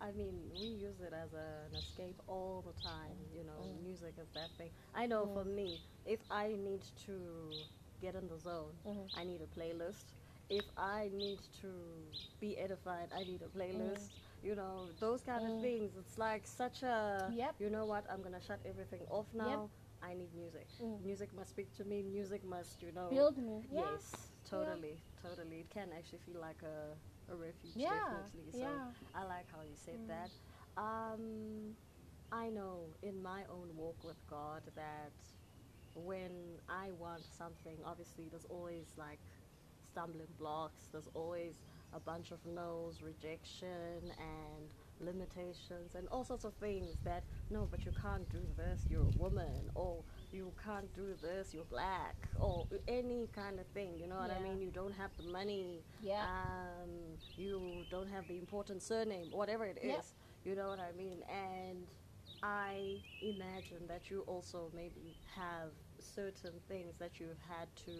I 0.00 0.12
mean, 0.12 0.34
we 0.58 0.68
use 0.68 1.00
it 1.00 1.12
as 1.12 1.32
a, 1.34 1.66
an 1.70 1.76
escape 1.76 2.20
all 2.26 2.62
the 2.62 2.72
time. 2.72 3.16
You 3.36 3.44
know, 3.44 3.60
Mm. 3.60 3.82
music 3.82 4.14
is 4.18 4.30
that 4.30 4.50
thing. 4.56 4.70
I 4.94 5.06
know 5.06 5.26
for 5.26 5.44
me, 5.44 5.80
if 6.06 6.20
I 6.30 6.54
need 6.56 6.82
to 7.06 7.66
get 8.00 8.14
in 8.14 8.28
the 8.28 8.38
zone, 8.38 8.74
Mhm. 8.86 9.08
I 9.14 9.24
need 9.24 9.42
a 9.42 9.46
playlist. 9.46 10.14
If 10.50 10.64
I 10.76 11.10
need 11.14 11.38
to 11.62 11.68
be 12.40 12.58
edified, 12.58 13.08
I 13.16 13.24
need 13.24 13.42
a 13.42 13.48
playlist. 13.48 14.10
You 14.42 14.56
know, 14.56 14.90
those 14.98 15.22
kind 15.22 15.44
Mm. 15.44 15.56
of 15.56 15.62
things. 15.62 15.96
It's 15.96 16.18
like 16.18 16.46
such 16.46 16.82
a. 16.82 17.30
Yep. 17.32 17.54
You 17.60 17.70
know 17.70 17.86
what? 17.86 18.04
I'm 18.10 18.20
gonna 18.22 18.40
shut 18.40 18.60
everything 18.64 19.06
off 19.08 19.32
now. 19.32 19.46
Yep. 19.48 19.70
I 20.02 20.14
need 20.14 20.34
music. 20.34 20.68
Mm. 20.82 21.02
Music 21.04 21.32
must 21.32 21.50
speak 21.50 21.72
to 21.76 21.84
me. 21.84 22.02
Music 22.02 22.42
must, 22.44 22.82
you 22.82 22.90
know, 22.92 23.08
build 23.10 23.36
me. 23.38 23.62
Yeah. 23.70 23.80
Yes, 23.92 24.32
totally, 24.48 25.02
totally. 25.22 25.60
It 25.60 25.70
can 25.70 25.92
actually 25.92 26.18
feel 26.20 26.40
like 26.40 26.62
a, 26.62 26.96
a 27.32 27.36
refuge, 27.36 27.74
Yeah. 27.76 27.90
definitely. 28.10 28.50
So 28.52 28.58
yeah. 28.58 28.92
I 29.14 29.24
like 29.24 29.46
how 29.52 29.62
you 29.62 29.76
said 29.76 30.00
Mm. 30.00 30.08
that. 30.08 30.30
Um, 30.76 31.76
I 32.32 32.48
know 32.48 32.96
in 33.02 33.22
my 33.22 33.44
own 33.50 33.76
walk 33.76 34.02
with 34.04 34.26
God 34.26 34.62
that 34.74 35.12
when 35.94 36.60
I 36.68 36.92
want 36.92 37.30
something, 37.30 37.78
obviously 37.84 38.28
there's 38.28 38.44
always 38.46 38.94
like 38.96 39.20
stumbling 39.90 40.28
blocks. 40.38 40.84
There's 40.92 41.08
always 41.14 41.54
a 41.92 42.00
bunch 42.00 42.30
of 42.30 42.38
no's, 42.46 43.02
rejection, 43.02 44.12
and 44.18 44.70
limitations, 45.00 45.94
and 45.96 46.06
all 46.08 46.24
sorts 46.24 46.44
of 46.44 46.52
things 46.54 46.96
that 47.04 47.24
no, 47.50 47.66
but 47.70 47.84
you 47.84 47.92
can't 48.00 48.28
do 48.30 48.42
this. 48.56 48.86
You're 48.88 49.02
a 49.02 49.18
woman, 49.18 49.70
or 49.74 50.02
you 50.32 50.52
can't 50.64 50.92
do 50.94 51.14
this. 51.20 51.52
You're 51.52 51.64
black, 51.64 52.14
or 52.38 52.66
any 52.86 53.28
kind 53.34 53.58
of 53.58 53.66
thing. 53.68 53.98
You 53.98 54.06
know 54.06 54.16
what 54.16 54.30
I 54.30 54.40
mean? 54.40 54.60
You 54.60 54.70
don't 54.70 54.94
have 54.94 55.10
the 55.16 55.30
money. 55.30 55.82
Yeah. 56.02 56.22
Um, 56.22 56.90
you 57.36 57.84
don't 57.90 58.08
have 58.08 58.28
the 58.28 58.38
important 58.38 58.82
surname, 58.82 59.28
whatever 59.32 59.64
it 59.64 59.78
is. 59.82 59.88
Yep. 59.88 60.04
You 60.44 60.54
know 60.56 60.68
what 60.68 60.78
I 60.80 60.96
mean? 60.96 61.18
And 61.28 61.86
I 62.42 62.96
imagine 63.20 63.86
that 63.88 64.10
you 64.10 64.22
also 64.26 64.70
maybe 64.74 65.16
have 65.34 65.70
certain 65.98 66.52
things 66.68 66.94
that 66.98 67.20
you've 67.20 67.42
had 67.48 67.68
to 67.84 67.92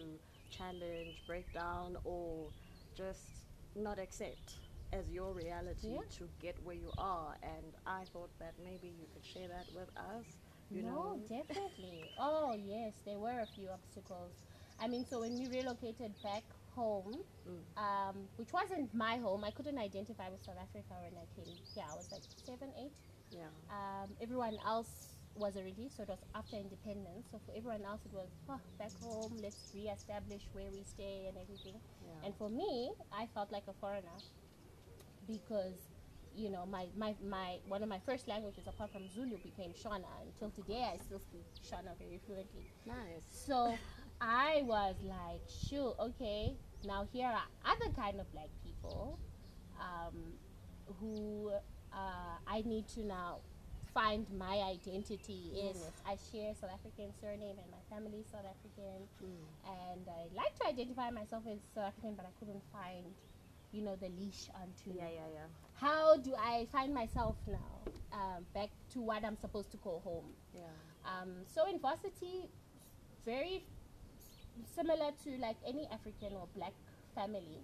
challenge, 0.51 1.25
break 1.25 1.51
down, 1.53 1.97
or 2.03 2.53
just 2.93 3.49
not 3.75 3.97
accept 3.99 4.59
as 4.91 5.09
your 5.09 5.33
reality 5.33 5.87
Yeah. 5.93 6.01
to 6.17 6.27
get 6.39 6.61
where 6.63 6.75
you 6.75 6.91
are. 6.97 7.37
And 7.41 7.75
I 7.85 8.05
thought 8.05 8.37
that 8.39 8.59
maybe 8.59 8.89
you 8.89 9.07
could 9.13 9.23
share 9.25 9.47
that 9.47 9.71
with 9.73 9.89
us. 9.97 10.41
You 10.69 10.81
no, 10.81 11.17
know? 11.17 11.27
definitely. 11.27 12.11
Oh, 12.17 12.53
yes, 12.53 13.01
there 13.01 13.19
were 13.19 13.39
a 13.39 13.45
few 13.47 13.69
obstacles. 13.69 14.33
I 14.79 14.87
mean, 14.87 15.05
so 15.05 15.19
when 15.21 15.37
we 15.37 15.47
relocated 15.47 16.21
back 16.21 16.43
home, 16.75 17.23
Mm. 17.45 17.63
um, 17.77 18.29
which 18.37 18.53
wasn't 18.53 18.93
my 18.93 19.17
home, 19.17 19.43
I 19.43 19.51
couldn't 19.51 19.77
identify 19.77 20.29
with 20.29 20.41
South 20.43 20.57
Africa 20.57 20.95
when 21.01 21.17
I 21.17 21.25
came. 21.35 21.57
Yeah, 21.75 21.91
I 21.91 21.95
was 21.95 22.11
like 22.11 22.23
seven, 22.37 22.73
eight. 22.75 22.93
Yeah. 23.31 23.49
Um, 23.69 24.15
everyone 24.19 24.57
else 24.65 25.10
was 25.35 25.55
a 25.55 25.59
already, 25.59 25.89
so 25.89 26.03
it 26.03 26.09
was 26.09 26.19
after 26.35 26.57
independence. 26.57 27.27
So 27.31 27.39
for 27.45 27.51
everyone 27.55 27.83
else, 27.85 28.01
it 28.05 28.13
was 28.13 28.29
oh, 28.49 28.59
back 28.77 28.91
home, 29.01 29.33
let's 29.41 29.71
re-establish 29.73 30.47
where 30.53 30.69
we 30.71 30.83
stay 30.83 31.25
and 31.27 31.37
everything. 31.37 31.79
Yeah. 32.05 32.25
And 32.25 32.35
for 32.35 32.49
me, 32.49 32.91
I 33.11 33.27
felt 33.33 33.51
like 33.51 33.63
a 33.67 33.73
foreigner 33.73 34.19
because, 35.27 35.89
you 36.35 36.49
know, 36.49 36.65
my, 36.65 36.87
my, 36.97 37.15
my 37.27 37.57
one 37.67 37.83
of 37.83 37.89
my 37.89 37.99
first 37.99 38.27
languages 38.27 38.67
apart 38.67 38.91
from 38.91 39.07
Zulu 39.07 39.37
became 39.37 39.71
Shona. 39.71 40.11
Until 40.25 40.49
today, 40.51 40.89
I 40.93 40.97
still 40.97 41.19
speak 41.19 41.45
Shona 41.63 41.97
very 41.97 42.19
fluently. 42.25 42.71
nice. 42.85 43.23
So 43.29 43.77
I 44.19 44.63
was 44.65 44.95
like, 45.03 45.41
sure, 45.47 45.95
okay. 45.99 46.55
Now 46.85 47.07
here 47.11 47.27
are 47.27 47.43
other 47.65 47.91
kind 47.95 48.19
of 48.19 48.31
black 48.31 48.49
people 48.63 49.19
um, 49.79 50.33
who 50.99 51.51
uh, 51.93 52.37
I 52.47 52.63
need 52.65 52.87
to 52.89 53.03
now 53.03 53.39
find 53.93 54.25
my 54.37 54.57
identity 54.71 55.51
in. 55.53 55.75
Yes. 55.75 55.91
I 56.05 56.15
share 56.31 56.53
South 56.55 56.71
African 56.73 57.11
surname 57.19 57.57
and 57.59 57.69
my 57.71 57.83
family 57.89 58.19
is 58.19 58.27
South 58.31 58.45
African 58.45 59.07
Mm. 59.23 59.45
and 59.65 60.07
I 60.07 60.21
like 60.35 60.55
to 60.59 60.67
identify 60.67 61.09
myself 61.11 61.43
as 61.47 61.59
South 61.75 61.85
African, 61.87 62.15
but 62.15 62.25
I 62.25 62.31
couldn't 62.39 62.63
find, 62.71 63.05
you 63.71 63.81
know, 63.83 63.95
the 63.95 64.09
leash 64.09 64.49
onto 64.55 64.97
Yeah, 64.97 65.09
yeah, 65.09 65.27
yeah. 65.33 65.47
how 65.75 66.17
do 66.17 66.33
I 66.35 66.67
find 66.71 66.93
myself 66.93 67.35
now 67.47 67.71
um, 68.13 68.45
back 68.53 68.69
to 68.93 69.01
what 69.01 69.23
I'm 69.23 69.37
supposed 69.37 69.71
to 69.71 69.77
call 69.77 70.01
home. 70.03 70.29
Yeah. 70.53 70.61
Um, 71.05 71.43
so 71.45 71.67
in 71.69 71.79
varsity, 71.79 72.49
very 73.25 73.63
similar 74.75 75.11
to 75.23 75.29
like 75.39 75.57
any 75.67 75.87
African 75.91 76.33
or 76.33 76.47
black 76.55 76.73
family, 77.15 77.59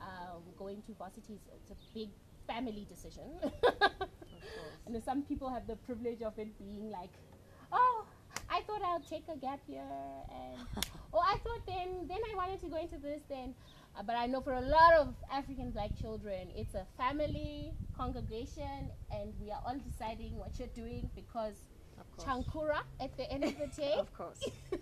um, 0.00 0.42
going 0.58 0.82
to 0.82 0.92
varsity 0.94 1.34
is 1.34 1.40
it's 1.54 1.70
a 1.70 1.76
big 1.94 2.08
family 2.46 2.86
decision. 2.88 3.24
And 4.86 5.02
some 5.04 5.22
people 5.22 5.48
have 5.50 5.66
the 5.66 5.76
privilege 5.76 6.22
of 6.22 6.38
it 6.38 6.58
being 6.58 6.90
like, 6.90 7.10
oh, 7.72 8.06
I 8.48 8.60
thought 8.62 8.82
I'll 8.82 9.00
take 9.00 9.24
a 9.28 9.36
gap 9.36 9.60
year, 9.68 9.84
and 10.30 10.60
or 11.12 11.20
I 11.22 11.36
thought 11.44 11.66
then 11.66 12.06
then 12.08 12.18
I 12.32 12.36
wanted 12.36 12.60
to 12.60 12.68
go 12.68 12.78
into 12.78 12.98
this 12.98 13.22
then. 13.28 13.54
Uh, 13.96 14.02
but 14.02 14.16
I 14.16 14.26
know 14.26 14.40
for 14.40 14.52
a 14.52 14.60
lot 14.60 14.94
of 14.94 15.14
African 15.32 15.70
black 15.70 15.90
children, 16.00 16.48
it's 16.54 16.74
a 16.74 16.86
family 16.96 17.72
congregation, 17.96 18.90
and 19.10 19.32
we 19.40 19.50
are 19.50 19.60
all 19.66 19.76
deciding 19.78 20.36
what 20.36 20.58
you're 20.58 20.68
doing 20.74 21.10
because 21.14 21.54
chankura 22.18 22.80
at 23.00 23.16
the 23.16 23.30
end 23.30 23.44
of 23.44 23.54
the 23.58 23.66
day 23.82 23.94
Of 23.98 24.12
course. 24.14 24.38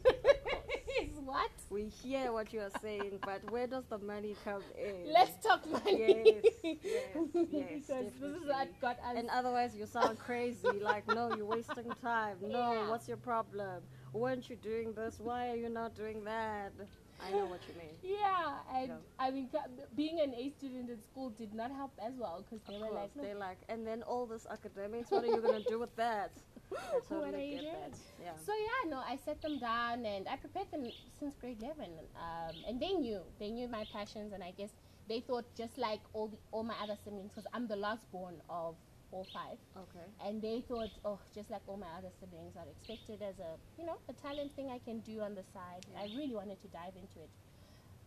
We 1.76 1.88
hear 1.90 2.32
what 2.32 2.54
you 2.54 2.60
are 2.62 2.70
saying, 2.70 3.20
but 3.22 3.44
where 3.50 3.66
does 3.66 3.84
the 3.84 3.98
money 3.98 4.34
come 4.42 4.62
in? 4.78 5.12
Let's 5.12 5.36
talk 5.46 5.68
money. 5.70 5.98
Yes, 5.98 6.44
yes, 6.64 7.28
yes, 7.50 7.68
because 7.86 8.12
this 8.18 8.32
is 8.32 8.46
what 8.48 8.68
got 8.80 8.98
us. 9.00 9.14
And 9.16 9.28
otherwise, 9.28 9.76
you 9.76 9.84
sound 9.86 10.18
crazy. 10.18 10.80
Like, 10.80 11.06
no, 11.06 11.28
you're 11.28 11.44
wasting 11.44 11.94
time. 11.94 12.38
No, 12.40 12.72
Yeah. 12.72 12.88
what's 12.88 13.08
your 13.08 13.18
problem? 13.18 13.82
Weren't 14.14 14.48
you 14.48 14.56
doing 14.56 14.94
this? 14.94 15.20
Why 15.20 15.50
are 15.50 15.56
you 15.56 15.68
not 15.68 15.94
doing 15.94 16.24
that? 16.24 16.72
I 17.20 17.30
know 17.32 17.46
what 17.46 17.66
you 17.68 17.74
mean. 17.74 17.96
yeah, 18.02 18.62
and 18.72 18.88
Yeah. 18.88 18.98
I 19.18 19.30
mean, 19.30 19.50
being 19.94 20.20
an 20.20 20.34
A 20.34 20.50
student 20.50 20.90
in 20.90 21.00
school 21.00 21.30
did 21.30 21.54
not 21.54 21.70
help 21.70 21.92
as 21.98 22.14
well 22.16 22.42
because 22.42 22.62
they 22.64 22.78
were 22.78 22.90
like, 22.90 23.14
"Look, 23.16 23.24
they're 23.24 23.34
like, 23.34 23.58
and 23.68 23.86
then 23.86 24.02
all 24.02 24.26
this 24.26 24.46
academics. 24.46 25.10
What 25.10 25.24
are 25.24 25.32
you 25.36 25.40
gonna 25.40 25.60
do 25.60 25.78
with 25.78 25.96
that? 25.96 26.32
I 26.72 27.00
totally 27.08 27.20
What 27.20 27.34
are 27.34 27.38
you 27.38 27.54
get 27.62 27.72
doing? 27.72 27.90
that. 27.90 27.98
Yeah. 28.22 28.36
So 28.36 28.52
yeah, 28.52 28.90
no, 28.90 28.98
I 28.98 29.16
set 29.16 29.40
them 29.42 29.58
down 29.58 30.04
and 30.04 30.28
I 30.28 30.36
prepared 30.36 30.70
them 30.70 30.92
since 31.18 31.36
grade 31.36 31.62
eleven, 31.62 32.10
um, 32.14 32.64
and 32.66 32.80
they 32.80 32.92
knew 32.92 33.32
they 33.38 33.50
knew 33.50 33.68
my 33.68 33.84
passions, 33.84 34.32
and 34.32 34.42
I 34.44 34.52
guess 34.52 34.72
they 35.06 35.20
thought 35.20 35.54
just 35.56 35.78
like 35.78 36.02
all 36.12 36.28
the 36.28 36.38
all 36.50 36.64
my 36.64 36.76
other 36.82 36.96
siblings, 36.96 37.30
because 37.32 37.46
I'm 37.52 37.66
the 37.66 37.76
last 37.76 38.10
born 38.10 38.42
of 38.48 38.76
all 39.12 39.26
five, 39.32 39.58
Okay. 39.76 40.06
and 40.24 40.42
they 40.42 40.62
thought, 40.68 40.90
oh, 41.04 41.18
just 41.34 41.50
like 41.50 41.62
all 41.66 41.76
my 41.76 41.86
other 41.98 42.10
siblings, 42.20 42.54
I'd 42.56 42.68
expect 42.68 43.08
it 43.10 43.22
as 43.22 43.38
a 43.38 43.56
you 43.78 43.86
know 43.86 43.96
a 44.08 44.12
talent 44.12 44.52
thing 44.56 44.68
I 44.70 44.78
can 44.78 45.00
do 45.00 45.20
on 45.20 45.34
the 45.34 45.44
side. 45.54 45.84
I 45.98 46.08
really 46.16 46.34
wanted 46.34 46.60
to 46.62 46.68
dive 46.68 46.94
into 46.96 47.20
it, 47.24 47.30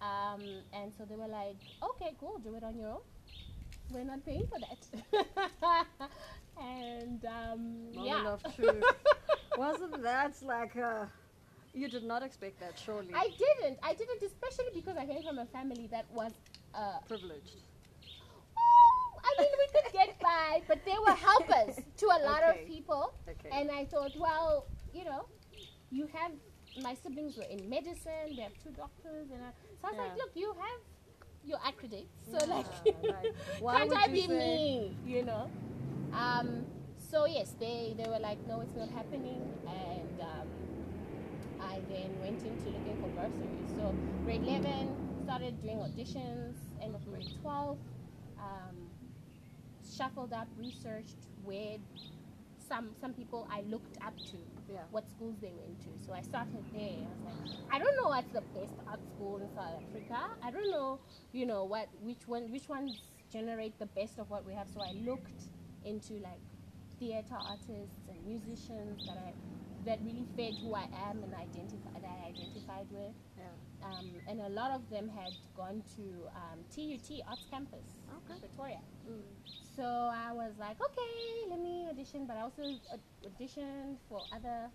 um, 0.02 0.42
and 0.74 0.92
so 0.98 1.06
they 1.06 1.16
were 1.16 1.28
like, 1.28 1.58
okay, 1.84 2.16
cool, 2.20 2.40
do 2.40 2.56
it 2.56 2.64
on 2.64 2.78
your 2.78 2.90
own. 2.90 3.02
We're 3.92 4.04
not 4.04 4.24
paying 4.24 4.46
for 4.48 4.60
that. 4.60 4.86
and 6.62 7.26
um, 7.26 7.92
Moment 7.96 8.06
yeah. 8.06 8.28
of 8.34 8.56
truth. 8.56 8.84
Wasn't 9.58 10.02
that 10.04 10.36
like 10.44 10.76
a? 10.76 11.10
You 11.74 11.88
did 11.88 12.04
not 12.04 12.24
expect 12.24 12.60
that, 12.60 12.78
surely. 12.84 13.14
I 13.16 13.30
didn't. 13.38 13.80
I 13.84 13.94
didn't, 13.94 14.22
especially 14.24 14.72
because 14.74 14.98
I 14.98 15.06
came 15.06 15.24
from 15.24 15.40
a 15.40 15.46
family 15.46 15.88
that 15.92 16.06
was. 16.12 16.34
Uh, 16.74 17.00
Privileged. 17.08 17.64
oh, 18.58 19.20
I 19.24 19.42
mean, 19.42 19.50
we 19.58 19.68
but 20.68 20.84
they 20.86 20.96
were 21.06 21.16
helpers 21.16 21.76
to 21.98 22.06
a 22.08 22.20
lot 22.26 22.44
Okay. 22.44 22.62
of 22.64 22.68
people. 22.68 23.14
Okay. 23.28 23.50
And 23.52 23.72
I 23.72 23.86
thought, 23.86 24.12
well, 24.18 24.66
you 24.94 25.04
know, 25.06 25.26
you 25.92 26.08
have 26.14 26.32
my 26.82 26.94
siblings 26.96 27.38
were 27.38 27.44
in 27.50 27.70
medicine. 27.70 28.36
They 28.36 28.42
have 28.44 28.54
two 28.64 28.72
doctors, 28.72 29.28
and 29.34 29.42
I, 29.44 29.52
so 29.82 29.88
I 29.88 29.92
was 29.92 29.98
like, 29.98 30.16
look, 30.18 30.32
you 30.36 30.54
have 30.60 30.82
your 31.44 31.60
accredits, 31.66 32.12
so 32.32 32.38
Yeah, 32.38 32.56
like, 32.56 32.66
like, 32.86 33.34
can't 33.72 33.94
I 33.98 34.08
be 34.08 34.28
me? 34.28 34.98
You 35.06 35.24
know. 35.26 35.50
Um. 36.14 36.66
So 37.12 37.26
yes, 37.26 37.56
they 37.60 37.96
they 37.98 38.08
were 38.10 38.20
like, 38.20 38.38
no, 38.48 38.62
it's 38.62 38.76
not 38.76 38.90
happening, 38.90 39.42
and 39.68 40.22
um, 40.22 40.48
I 41.60 41.80
then 41.90 42.12
went 42.22 42.42
into 42.44 42.70
looking 42.70 42.98
for 43.02 43.10
bursaries. 43.18 43.70
So 43.76 43.96
grade 44.26 44.44
11 44.44 44.96
started 45.24 45.62
doing 45.62 45.78
auditions. 45.78 46.56
End 46.82 46.96
of 46.96 47.04
grade 47.10 47.28
12, 47.42 47.78
um, 47.78 47.78
shuffled 50.00 50.34
up, 50.34 50.48
researched 50.56 51.28
where 51.44 51.78
some 52.70 52.96
some 53.02 53.14
people 53.14 53.48
I 53.50 53.62
looked 53.62 53.98
up 54.06 54.16
to, 54.32 54.38
Yeah. 54.68 54.86
what 54.92 55.10
schools 55.10 55.38
they 55.42 55.54
went 55.54 55.80
to. 55.86 55.92
So 56.06 56.14
I 56.14 56.22
started 56.22 56.64
there. 56.72 57.00
I 57.08 57.12
was 57.16 57.24
like, 57.24 57.40
I 57.72 57.80
don't 57.80 57.96
know 58.04 58.10
what's 58.16 58.32
the 58.32 58.46
best 58.60 58.76
art 58.88 59.04
school 59.14 59.38
in 59.42 59.50
South 59.50 59.76
Africa. 59.84 60.20
I 60.42 60.52
don't 60.52 60.72
know, 60.72 61.00
you 61.32 61.46
know, 61.46 61.64
what 61.66 61.88
which 62.02 62.28
one 62.28 62.52
which 62.52 62.70
ones 62.70 62.94
generate 63.32 63.78
the 63.80 63.88
best 64.00 64.20
of 64.20 64.30
what 64.30 64.46
we 64.46 64.54
have. 64.54 64.70
So 64.70 64.82
I 64.82 64.94
looked 64.94 65.42
into 65.84 66.14
like 66.30 66.42
theater 67.00 67.38
artists 67.54 68.08
and 68.10 68.18
musicians 68.26 69.00
that 69.08 69.18
I 69.18 69.34
that 69.86 70.00
really 70.04 70.28
fed 70.36 70.54
who 70.62 70.76
I 70.76 70.88
am 71.10 71.24
and 71.24 71.34
identify 71.34 71.92
that 72.00 72.16
I 72.24 72.30
identified 72.30 72.88
with. 72.92 73.16
Yeah. 73.38 73.56
Um, 73.88 74.08
and 74.28 74.42
a 74.42 74.50
lot 74.50 74.72
of 74.72 74.90
them 74.90 75.08
had 75.08 75.32
gone 75.56 75.84
to 75.96 76.04
um, 76.36 76.60
TUT 76.70 77.10
Arts 77.30 77.48
Campus, 77.50 77.88
Okay. 78.20 78.38
Pretoria. 78.42 78.82
Mm. 79.10 79.24
So 79.80 79.86
I 79.86 80.34
was 80.34 80.52
like, 80.60 80.76
okay, 80.76 81.50
let 81.50 81.58
me 81.62 81.88
audition, 81.90 82.26
but 82.28 82.36
I 82.36 82.42
also 82.42 82.64
auditioned 83.26 83.96
for 84.10 84.26
other 84.30 84.68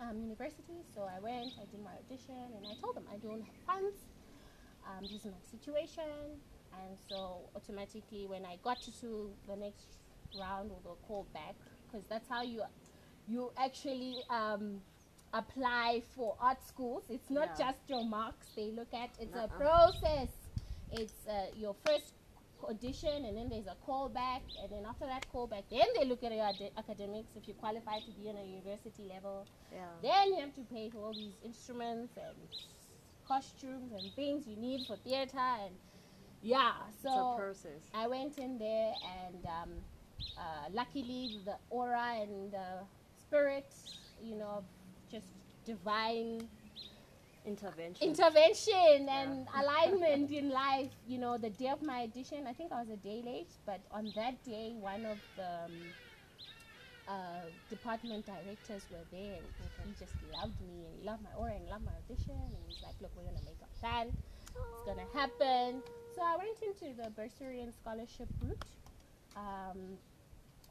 um, 0.00 0.22
universities. 0.22 0.86
So 0.94 1.02
I 1.02 1.20
went, 1.20 1.52
I 1.60 1.66
did 1.66 1.80
my 1.84 1.90
audition, 2.02 2.56
and 2.56 2.64
I 2.66 2.72
told 2.80 2.96
them 2.96 3.04
I 3.12 3.18
don't 3.18 3.42
have 3.42 3.54
funds. 3.66 3.96
Um, 4.88 5.04
this 5.12 5.26
is 5.26 5.26
my 5.26 5.42
situation, 5.50 6.40
and 6.72 6.96
so 7.06 7.50
automatically, 7.54 8.26
when 8.26 8.46
I 8.46 8.56
got 8.62 8.80
to 8.80 9.36
the 9.46 9.56
next 9.56 9.98
round 10.32 10.70
or 10.70 10.78
the 10.82 10.94
call 11.06 11.26
back, 11.34 11.56
because 11.86 12.06
that's 12.08 12.28
how 12.30 12.40
you 12.40 12.62
you 13.26 13.52
actually 13.58 14.24
um, 14.30 14.80
apply 15.34 16.00
for 16.16 16.34
art 16.40 16.62
schools. 16.66 17.04
It's 17.10 17.28
not 17.28 17.48
Yeah. 17.58 17.66
just 17.66 17.80
your 17.90 18.04
marks 18.06 18.46
they 18.56 18.72
look 18.72 18.94
at. 18.94 19.10
It's 19.20 19.34
a 19.34 19.48
Nuh-uh. 19.48 19.58
process. 19.58 20.30
It's 20.90 21.26
uh, 21.28 21.48
your 21.54 21.74
first 21.74 22.14
audition 22.64 23.24
and 23.24 23.36
then 23.36 23.48
there's 23.48 23.66
a 23.66 23.76
callback 23.86 24.42
and 24.60 24.70
then 24.70 24.84
after 24.86 25.06
that 25.06 25.24
callback 25.32 25.64
then 25.70 25.86
they 25.98 26.04
look 26.04 26.22
at 26.22 26.32
your 26.32 26.44
ad- 26.44 26.72
academics 26.76 27.36
if 27.36 27.46
you 27.48 27.54
qualify 27.54 27.98
to 28.00 28.10
be 28.12 28.28
on 28.28 28.36
a 28.36 28.44
university 28.44 29.04
level 29.04 29.46
Yeah. 29.72 29.86
then 30.02 30.34
you 30.34 30.40
have 30.40 30.54
to 30.54 30.62
pay 30.64 30.90
for 30.90 30.98
all 30.98 31.12
these 31.14 31.34
instruments 31.44 32.16
and 32.16 32.48
costumes 33.26 33.92
and 33.92 34.14
things 34.14 34.46
you 34.46 34.56
need 34.56 34.86
for 34.86 34.96
theater 34.96 35.38
and 35.38 35.74
yeah 36.40 36.72
so 36.90 37.34
process. 37.36 37.82
I 37.92 38.06
went 38.06 38.38
in 38.38 38.58
there 38.58 38.92
and 39.02 39.44
um, 39.46 39.70
uh, 40.36 40.68
luckily 40.72 41.40
the 41.44 41.56
aura 41.70 42.14
and 42.22 42.52
the 42.52 42.86
spirit, 43.28 43.74
you 44.22 44.36
know, 44.36 44.64
just 45.10 45.26
divine 45.64 46.48
Intervention. 47.44 48.08
intervention 48.08 49.08
and 49.08 49.46
alignment 49.56 50.30
in 50.30 50.50
life. 50.50 50.90
You 51.06 51.18
know, 51.18 51.38
the 51.38 51.50
day 51.50 51.68
of 51.68 51.82
my 51.82 52.02
audition, 52.02 52.46
I 52.46 52.52
think 52.52 52.72
I 52.72 52.80
was 52.80 52.90
a 52.90 52.96
day 52.96 53.22
late, 53.24 53.50
but 53.64 53.80
on 53.90 54.12
that 54.16 54.42
day, 54.44 54.74
one 54.78 55.06
of 55.06 55.18
the 55.36 55.64
um, 55.64 55.72
uh, 57.08 57.48
department 57.70 58.26
directors 58.26 58.86
were 58.90 59.04
there 59.10 59.36
and 59.40 59.46
he 59.86 59.94
just 59.98 60.14
loved 60.34 60.60
me 60.60 60.84
and 60.84 60.94
he 61.00 61.06
loved 61.06 61.22
my 61.22 61.30
aura 61.38 61.54
and 61.54 61.66
loved 61.68 61.84
my 61.84 61.92
audition 62.04 62.36
and 62.36 62.56
he's 62.68 62.82
like, 62.82 62.94
look, 63.00 63.10
we're 63.16 63.24
to 63.24 63.44
make 63.44 63.56
a 63.64 63.80
plan. 63.80 64.12
It's 64.12 64.84
going 64.84 64.98
to 64.98 65.18
happen. 65.18 65.82
So 66.14 66.22
I 66.22 66.36
went 66.36 66.58
into 66.60 66.94
the 67.00 67.10
bursary 67.10 67.62
and 67.62 67.72
scholarship 67.72 68.28
route. 68.42 68.62
Um, 69.36 69.96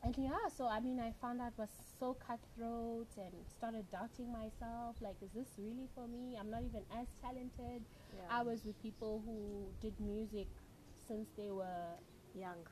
and 0.04 0.16
yeah, 0.18 0.48
so 0.56 0.68
I 0.68 0.80
mean, 0.80 1.00
I 1.00 1.12
found 1.22 1.42
out 1.42 1.54
it 1.58 1.58
was 1.60 1.70
so 2.00 2.16
cutthroat 2.26 3.08
and 3.18 3.34
started 3.58 3.86
doubting 3.92 4.32
myself. 4.32 4.96
Like, 5.02 5.16
is 5.22 5.32
this 5.36 5.48
really 5.58 5.88
for 5.96 6.08
me? 6.08 6.38
I'm 6.40 6.50
not 6.50 6.62
even 6.64 6.82
as 7.00 7.08
talented. 7.22 7.82
yeah. 8.16 8.22
I 8.30 8.44
was 8.44 8.64
with 8.66 8.82
people 8.82 9.22
who 9.26 9.68
did 9.82 9.94
music 10.00 10.48
since 11.08 11.28
they 11.38 11.52
were 11.52 11.92
young. 12.36 12.64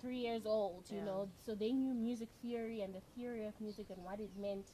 three 0.00 0.18
years 0.18 0.46
old, 0.46 0.82
you 0.90 0.96
Yeah. 0.98 1.04
know, 1.04 1.28
so 1.46 1.54
they 1.54 1.70
knew 1.70 1.94
music 1.94 2.28
theory 2.42 2.80
and 2.80 2.92
the 2.92 3.00
theory 3.14 3.44
of 3.46 3.54
music 3.60 3.86
and 3.88 4.02
what 4.02 4.18
it 4.18 4.30
meant. 4.36 4.66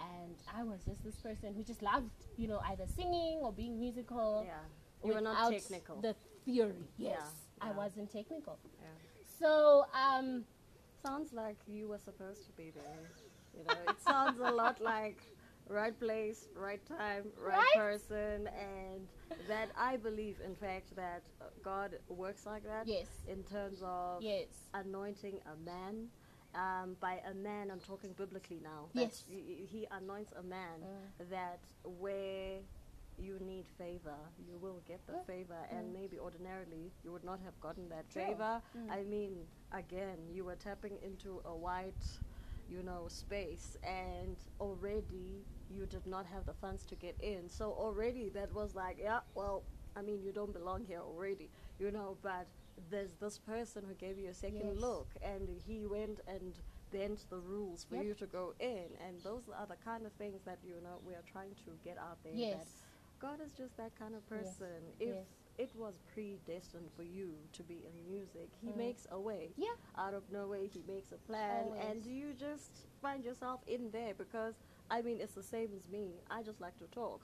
And 0.00 0.34
I 0.58 0.62
was 0.64 0.82
just 0.86 1.04
this 1.04 1.16
person 1.16 1.52
who 1.54 1.62
just 1.62 1.82
loved, 1.82 2.08
you 2.38 2.48
know, 2.48 2.58
either 2.70 2.86
singing 2.86 3.40
or 3.42 3.52
being 3.52 3.78
musical. 3.78 4.44
Yeah. 4.46 4.54
You 5.04 5.12
were 5.12 5.20
not 5.20 5.50
technical. 5.52 6.00
The 6.00 6.14
theory, 6.46 6.88
yes. 6.96 7.20
Yeah, 7.60 7.68
I 7.68 7.72
wasn't 7.72 8.10
technical. 8.10 8.58
Yeah. 8.80 8.86
So, 9.38 9.84
um, 9.92 10.46
Sounds 11.04 11.32
like 11.32 11.56
you 11.66 11.88
were 11.88 11.98
supposed 11.98 12.46
to 12.46 12.52
be 12.52 12.70
there. 12.70 13.10
You 13.56 13.64
know, 13.64 13.80
it 13.88 14.00
sounds 14.00 14.38
a 14.40 14.50
lot 14.50 14.80
like 14.94 15.18
right 15.68 15.98
place, 15.98 16.46
right 16.56 16.84
time, 16.86 17.24
right, 17.36 17.56
Right? 17.58 17.74
person, 17.74 18.48
and 18.58 19.06
that 19.48 19.70
I 19.76 19.96
believe, 19.96 20.36
in 20.44 20.54
fact, 20.54 20.94
that 20.96 21.22
God 21.62 21.96
works 22.08 22.46
like 22.46 22.64
that 22.64 22.86
yes, 22.86 23.06
in 23.28 23.42
terms 23.44 23.78
of 23.82 24.22
yes, 24.22 24.46
anointing 24.74 25.40
a 25.52 25.56
man. 25.64 26.08
Um, 26.54 26.96
by 27.00 27.18
a 27.30 27.32
man, 27.34 27.70
I'm 27.70 27.80
talking 27.80 28.12
biblically 28.12 28.60
now. 28.62 28.88
Yes. 28.92 29.24
Y- 29.30 29.64
He 29.66 29.86
anoints 29.90 30.32
a 30.38 30.42
man 30.42 30.80
Mm. 30.84 31.30
that 31.30 31.60
where 31.98 32.58
you 33.22 33.38
need 33.40 33.66
favor, 33.78 34.16
you 34.48 34.58
will 34.58 34.80
get 34.86 35.06
the 35.06 35.12
Mm. 35.14 35.24
favor, 35.26 35.66
and 35.70 35.88
Mm. 35.90 35.92
maybe 35.92 36.18
ordinarily 36.18 36.92
you 37.04 37.12
would 37.12 37.24
not 37.24 37.40
have 37.40 37.58
gotten 37.60 37.88
that 37.88 38.08
True. 38.10 38.22
favor. 38.22 38.62
Mm. 38.76 38.90
I 38.90 39.02
mean, 39.04 39.46
again, 39.72 40.18
you 40.30 40.44
were 40.44 40.56
tapping 40.56 40.98
into 41.02 41.40
a 41.44 41.54
white, 41.54 42.18
you 42.68 42.82
know, 42.82 43.08
space, 43.08 43.76
and 43.84 44.36
already 44.60 45.44
you 45.70 45.86
did 45.86 46.06
not 46.06 46.26
have 46.26 46.44
the 46.46 46.54
funds 46.54 46.84
to 46.86 46.96
get 46.96 47.16
in. 47.20 47.48
So 47.48 47.72
already 47.72 48.28
that 48.30 48.52
was 48.52 48.74
like, 48.74 48.98
yeah, 48.98 49.20
well, 49.34 49.62
I 49.94 50.02
mean, 50.02 50.22
you 50.22 50.32
don't 50.32 50.52
belong 50.52 50.84
here 50.84 51.00
already, 51.00 51.50
you 51.78 51.90
know. 51.90 52.16
But 52.22 52.46
there's 52.90 53.12
this 53.14 53.38
person 53.38 53.84
who 53.84 53.94
gave 53.94 54.18
you 54.18 54.28
a 54.30 54.34
second 54.34 54.66
Yes. 54.74 54.80
look, 54.80 55.08
and 55.22 55.48
he 55.66 55.86
went 55.86 56.20
and 56.26 56.54
bent 56.90 57.24
the 57.30 57.38
rules 57.38 57.84
for 57.84 57.96
Yep. 57.96 58.04
you 58.04 58.14
to 58.14 58.26
go 58.26 58.54
in, 58.58 58.94
and 59.06 59.20
those 59.22 59.48
are 59.48 59.66
the 59.66 59.76
kind 59.76 60.04
of 60.06 60.12
things 60.14 60.42
that 60.44 60.58
you 60.64 60.80
know 60.82 60.98
we 61.06 61.14
are 61.14 61.22
trying 61.22 61.54
to 61.64 61.70
get 61.84 61.96
out 61.98 62.22
there. 62.22 62.32
That 62.32 62.38
yes, 62.38 62.81
God 63.22 63.40
is 63.40 63.52
just 63.52 63.76
that 63.76 63.94
kind 63.96 64.14
of 64.16 64.22
Yes. 64.28 64.58
person. 64.58 64.82
If 64.98 65.14
Yes. 65.14 65.26
it 65.56 65.74
was 65.76 66.00
predestined 66.12 66.90
for 66.92 67.04
you 67.04 67.48
to 67.52 67.62
be 67.62 67.86
in 67.86 68.02
music, 68.04 68.50
He 68.60 68.72
Mm. 68.72 68.76
makes 68.76 69.06
a 69.10 69.20
way. 69.20 69.54
Yeah. 69.56 69.76
Out 69.96 70.12
of 70.14 70.28
nowhere, 70.32 70.66
He 70.66 70.82
makes 70.82 71.12
a 71.12 71.18
plan, 71.18 71.72
and 71.78 72.04
you 72.04 72.34
just 72.34 72.88
find 73.00 73.24
yourself 73.24 73.60
in 73.68 73.90
there 73.92 74.14
because, 74.14 74.56
I 74.90 75.02
mean, 75.02 75.20
it's 75.20 75.34
the 75.34 75.42
same 75.42 75.72
as 75.72 75.88
me. 75.88 76.20
I 76.28 76.42
just 76.42 76.60
like 76.60 76.76
to 76.78 76.88
talk. 76.88 77.20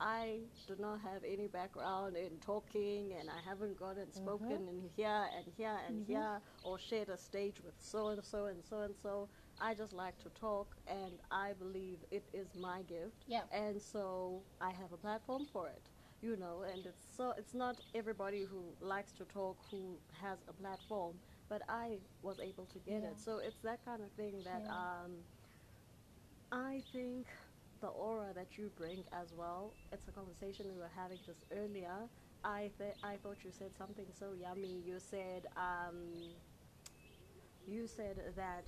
I 0.00 0.40
do 0.66 0.76
not 0.76 1.00
have 1.02 1.22
any 1.24 1.46
background 1.46 2.16
in 2.16 2.40
talking, 2.40 3.12
and 3.12 3.28
I 3.30 3.40
haven't 3.40 3.76
gone 3.76 3.98
and 3.98 4.12
spoken 4.12 4.66
in 4.68 4.88
here 4.96 5.28
and 5.36 5.46
here 5.46 5.78
and 5.86 6.00
Mhm. 6.02 6.06
here, 6.06 6.42
or 6.64 6.78
shared 6.78 7.10
a 7.10 7.18
stage 7.18 7.60
with 7.60 7.78
so 7.80 8.08
and 8.08 8.24
so 8.24 8.46
and 8.46 8.64
so 8.64 8.80
and 8.80 8.96
so. 8.96 9.28
I 9.60 9.74
just 9.74 9.92
like 9.92 10.18
to 10.18 10.28
talk, 10.30 10.76
and 10.86 11.20
I 11.30 11.52
believe 11.52 11.98
it 12.10 12.28
is 12.32 12.54
my 12.54 12.82
gift 12.82 13.26
yeah, 13.26 13.42
and 13.50 13.80
so 13.80 14.42
I 14.60 14.70
have 14.70 14.92
a 14.92 14.96
platform 14.96 15.46
for 15.52 15.68
it, 15.68 15.90
you 16.20 16.36
know. 16.36 16.62
And 16.62 16.86
it's 16.86 17.06
so 17.16 17.32
it's 17.36 17.54
not 17.54 17.80
everybody 17.94 18.42
who 18.44 18.74
likes 18.80 19.12
to 19.14 19.24
talk 19.24 19.64
who 19.70 19.98
has 20.20 20.38
a 20.48 20.52
platform, 20.52 21.20
but 21.48 21.62
I 21.68 22.00
was 22.22 22.38
able 22.40 22.66
to 22.66 22.78
get 22.78 23.02
Yeah. 23.02 23.10
it. 23.10 23.18
So 23.18 23.38
it's 23.38 23.60
that 23.62 23.84
kind 23.84 24.02
of 24.02 24.12
thing 24.12 24.42
that 24.44 24.64
Yeah. 24.64 24.72
um, 24.72 25.24
I 26.52 26.82
think 26.92 27.28
the 27.80 27.88
aura 27.88 28.32
that 28.34 28.56
you 28.58 28.70
bring 28.76 29.04
as 29.12 29.32
well. 29.32 29.74
It's 29.92 30.08
a 30.08 30.12
conversation 30.12 30.66
we 30.72 30.78
were 30.78 30.90
having 30.94 31.18
just 31.24 31.44
earlier. 31.50 32.08
I 32.44 32.70
th- 32.78 32.96
I 33.02 33.16
thought 33.16 33.44
you 33.44 33.50
said 33.52 33.74
something 33.76 34.06
so 34.12 34.32
yummy. 34.32 34.80
You 34.80 34.98
said 34.98 35.46
um, 35.56 36.34
you 37.66 37.86
said 37.86 38.34
that 38.36 38.66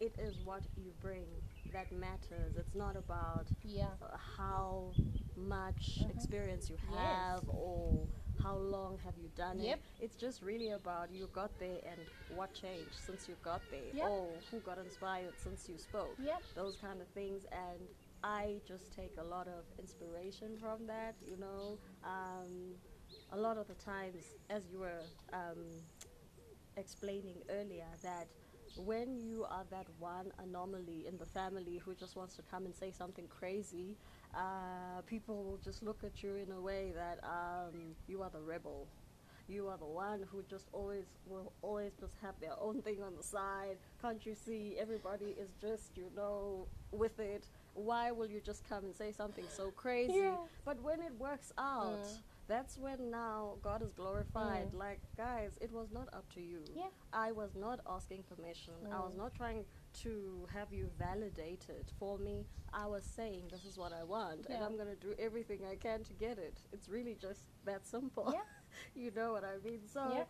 it 0.00 0.14
is 0.18 0.38
what 0.40 0.62
you 0.76 0.92
bring 1.00 1.26
that 1.72 1.92
matters. 1.92 2.56
It's 2.56 2.74
not 2.74 2.96
about 2.96 3.46
yeah, 3.62 3.88
uh, 4.02 4.16
how 4.16 4.94
much 5.36 6.00
Mhm. 6.00 6.10
experience 6.10 6.68
you 6.70 6.76
Yes. 6.76 6.88
have 6.98 7.48
or 7.48 8.08
how 8.42 8.56
long 8.56 8.98
have 8.98 9.16
you 9.18 9.28
done 9.36 9.58
Yep. 9.60 9.78
it. 9.78 9.84
It's 10.04 10.16
just 10.16 10.40
really 10.42 10.70
about 10.70 11.10
you 11.10 11.26
got 11.28 11.58
there 11.58 11.80
and 11.84 12.08
what 12.28 12.54
changed 12.54 12.94
since 12.94 13.28
you 13.28 13.36
got 13.42 13.62
there. 13.70 13.92
Yep. 13.92 14.08
Or 14.10 14.40
who 14.50 14.60
got 14.60 14.78
inspired 14.78 15.38
since 15.38 15.68
you 15.68 15.76
spoke. 15.78 16.16
Yep. 16.18 16.42
Those 16.54 16.76
kind 16.76 17.00
of 17.02 17.08
things. 17.08 17.44
And 17.52 17.86
I 18.24 18.60
just 18.64 18.90
take 18.92 19.16
a 19.18 19.22
lot 19.24 19.46
of 19.48 19.64
inspiration 19.78 20.56
from 20.58 20.86
that, 20.86 21.14
you 21.22 21.36
know. 21.36 21.78
Um, 22.02 22.80
a 23.32 23.36
lot 23.36 23.58
of 23.58 23.66
the 23.68 23.74
times, 23.74 24.24
as 24.48 24.62
you 24.70 24.78
were 24.80 25.04
um, 25.32 25.84
explaining 26.76 27.42
earlier, 27.50 27.86
that 28.02 28.28
when 28.76 29.16
you 29.16 29.44
are 29.50 29.64
that 29.70 29.86
one 29.98 30.32
anomaly 30.42 31.04
in 31.06 31.18
the 31.18 31.26
family 31.26 31.80
who 31.84 31.94
just 31.94 32.16
wants 32.16 32.34
to 32.36 32.42
come 32.50 32.64
and 32.66 32.74
say 32.74 32.90
something 32.90 33.26
crazy, 33.28 33.96
uh, 34.34 35.00
people 35.06 35.42
will 35.44 35.58
just 35.64 35.82
look 35.82 36.02
at 36.04 36.22
you 36.22 36.36
in 36.36 36.52
a 36.52 36.60
way 36.60 36.92
that 36.94 37.18
um, 37.24 37.94
you 38.08 38.22
are 38.22 38.30
the 38.30 38.40
rebel. 38.40 38.86
You 39.48 39.66
are 39.66 39.76
the 39.76 39.84
one 39.84 40.24
who 40.30 40.44
just 40.48 40.68
always 40.72 41.06
will 41.26 41.52
always 41.62 41.92
just 41.98 42.14
have 42.22 42.34
their 42.40 42.54
own 42.60 42.82
thing 42.82 43.02
on 43.02 43.16
the 43.16 43.22
side. 43.22 43.78
Can't 44.00 44.24
you 44.24 44.34
see? 44.36 44.76
Everybody 44.78 45.34
is 45.40 45.50
just 45.60 45.96
you 45.96 46.04
know 46.14 46.68
with 46.92 47.18
it, 47.18 47.46
why 47.74 48.12
will 48.12 48.28
you 48.28 48.40
just 48.40 48.68
come 48.68 48.84
and 48.84 48.94
say 48.94 49.10
something 49.10 49.44
so 49.48 49.72
crazy? 49.72 50.12
Yeah. 50.18 50.36
But 50.64 50.80
when 50.82 51.00
it 51.00 51.12
works 51.18 51.52
out, 51.58 51.98
Mm. 52.04 52.18
That's 52.50 52.76
when 52.76 53.10
now 53.10 53.54
God 53.62 53.80
is 53.80 53.92
glorified. 53.92 54.72
Mm. 54.72 54.78
Like, 54.86 55.00
guys, 55.16 55.52
it 55.60 55.72
was 55.72 55.88
not 55.92 56.08
up 56.12 56.26
to 56.34 56.40
you. 56.40 56.62
Yeah. 56.74 56.90
I 57.12 57.30
was 57.30 57.54
not 57.54 57.78
asking 57.88 58.24
permission. 58.24 58.74
I 58.90 58.98
was 59.06 59.14
Mm. 59.14 59.18
not 59.24 59.32
trying 59.34 59.64
to 60.02 60.12
have 60.52 60.72
you 60.72 60.90
validate 60.98 61.66
it 61.68 61.92
for 62.00 62.18
me. 62.18 62.36
I 62.72 62.86
was 62.86 63.04
saying, 63.04 63.44
this 63.54 63.64
is 63.64 63.78
what 63.78 63.92
I 63.92 64.02
want, 64.02 64.46
and 64.46 64.62
I'm 64.64 64.76
going 64.76 64.92
to 64.96 65.00
do 65.08 65.14
everything 65.26 65.60
I 65.64 65.76
can 65.76 66.02
to 66.04 66.12
get 66.12 66.38
it. 66.38 66.56
It's 66.72 66.88
really 66.88 67.14
just 67.26 67.42
that 67.64 67.86
simple. 67.86 68.28
Yeah. 68.32 68.46
you 69.02 69.10
know 69.18 69.30
what 69.32 69.44
I 69.44 69.56
mean? 69.68 69.82
So. 69.86 70.02
Yeah. 70.12 70.24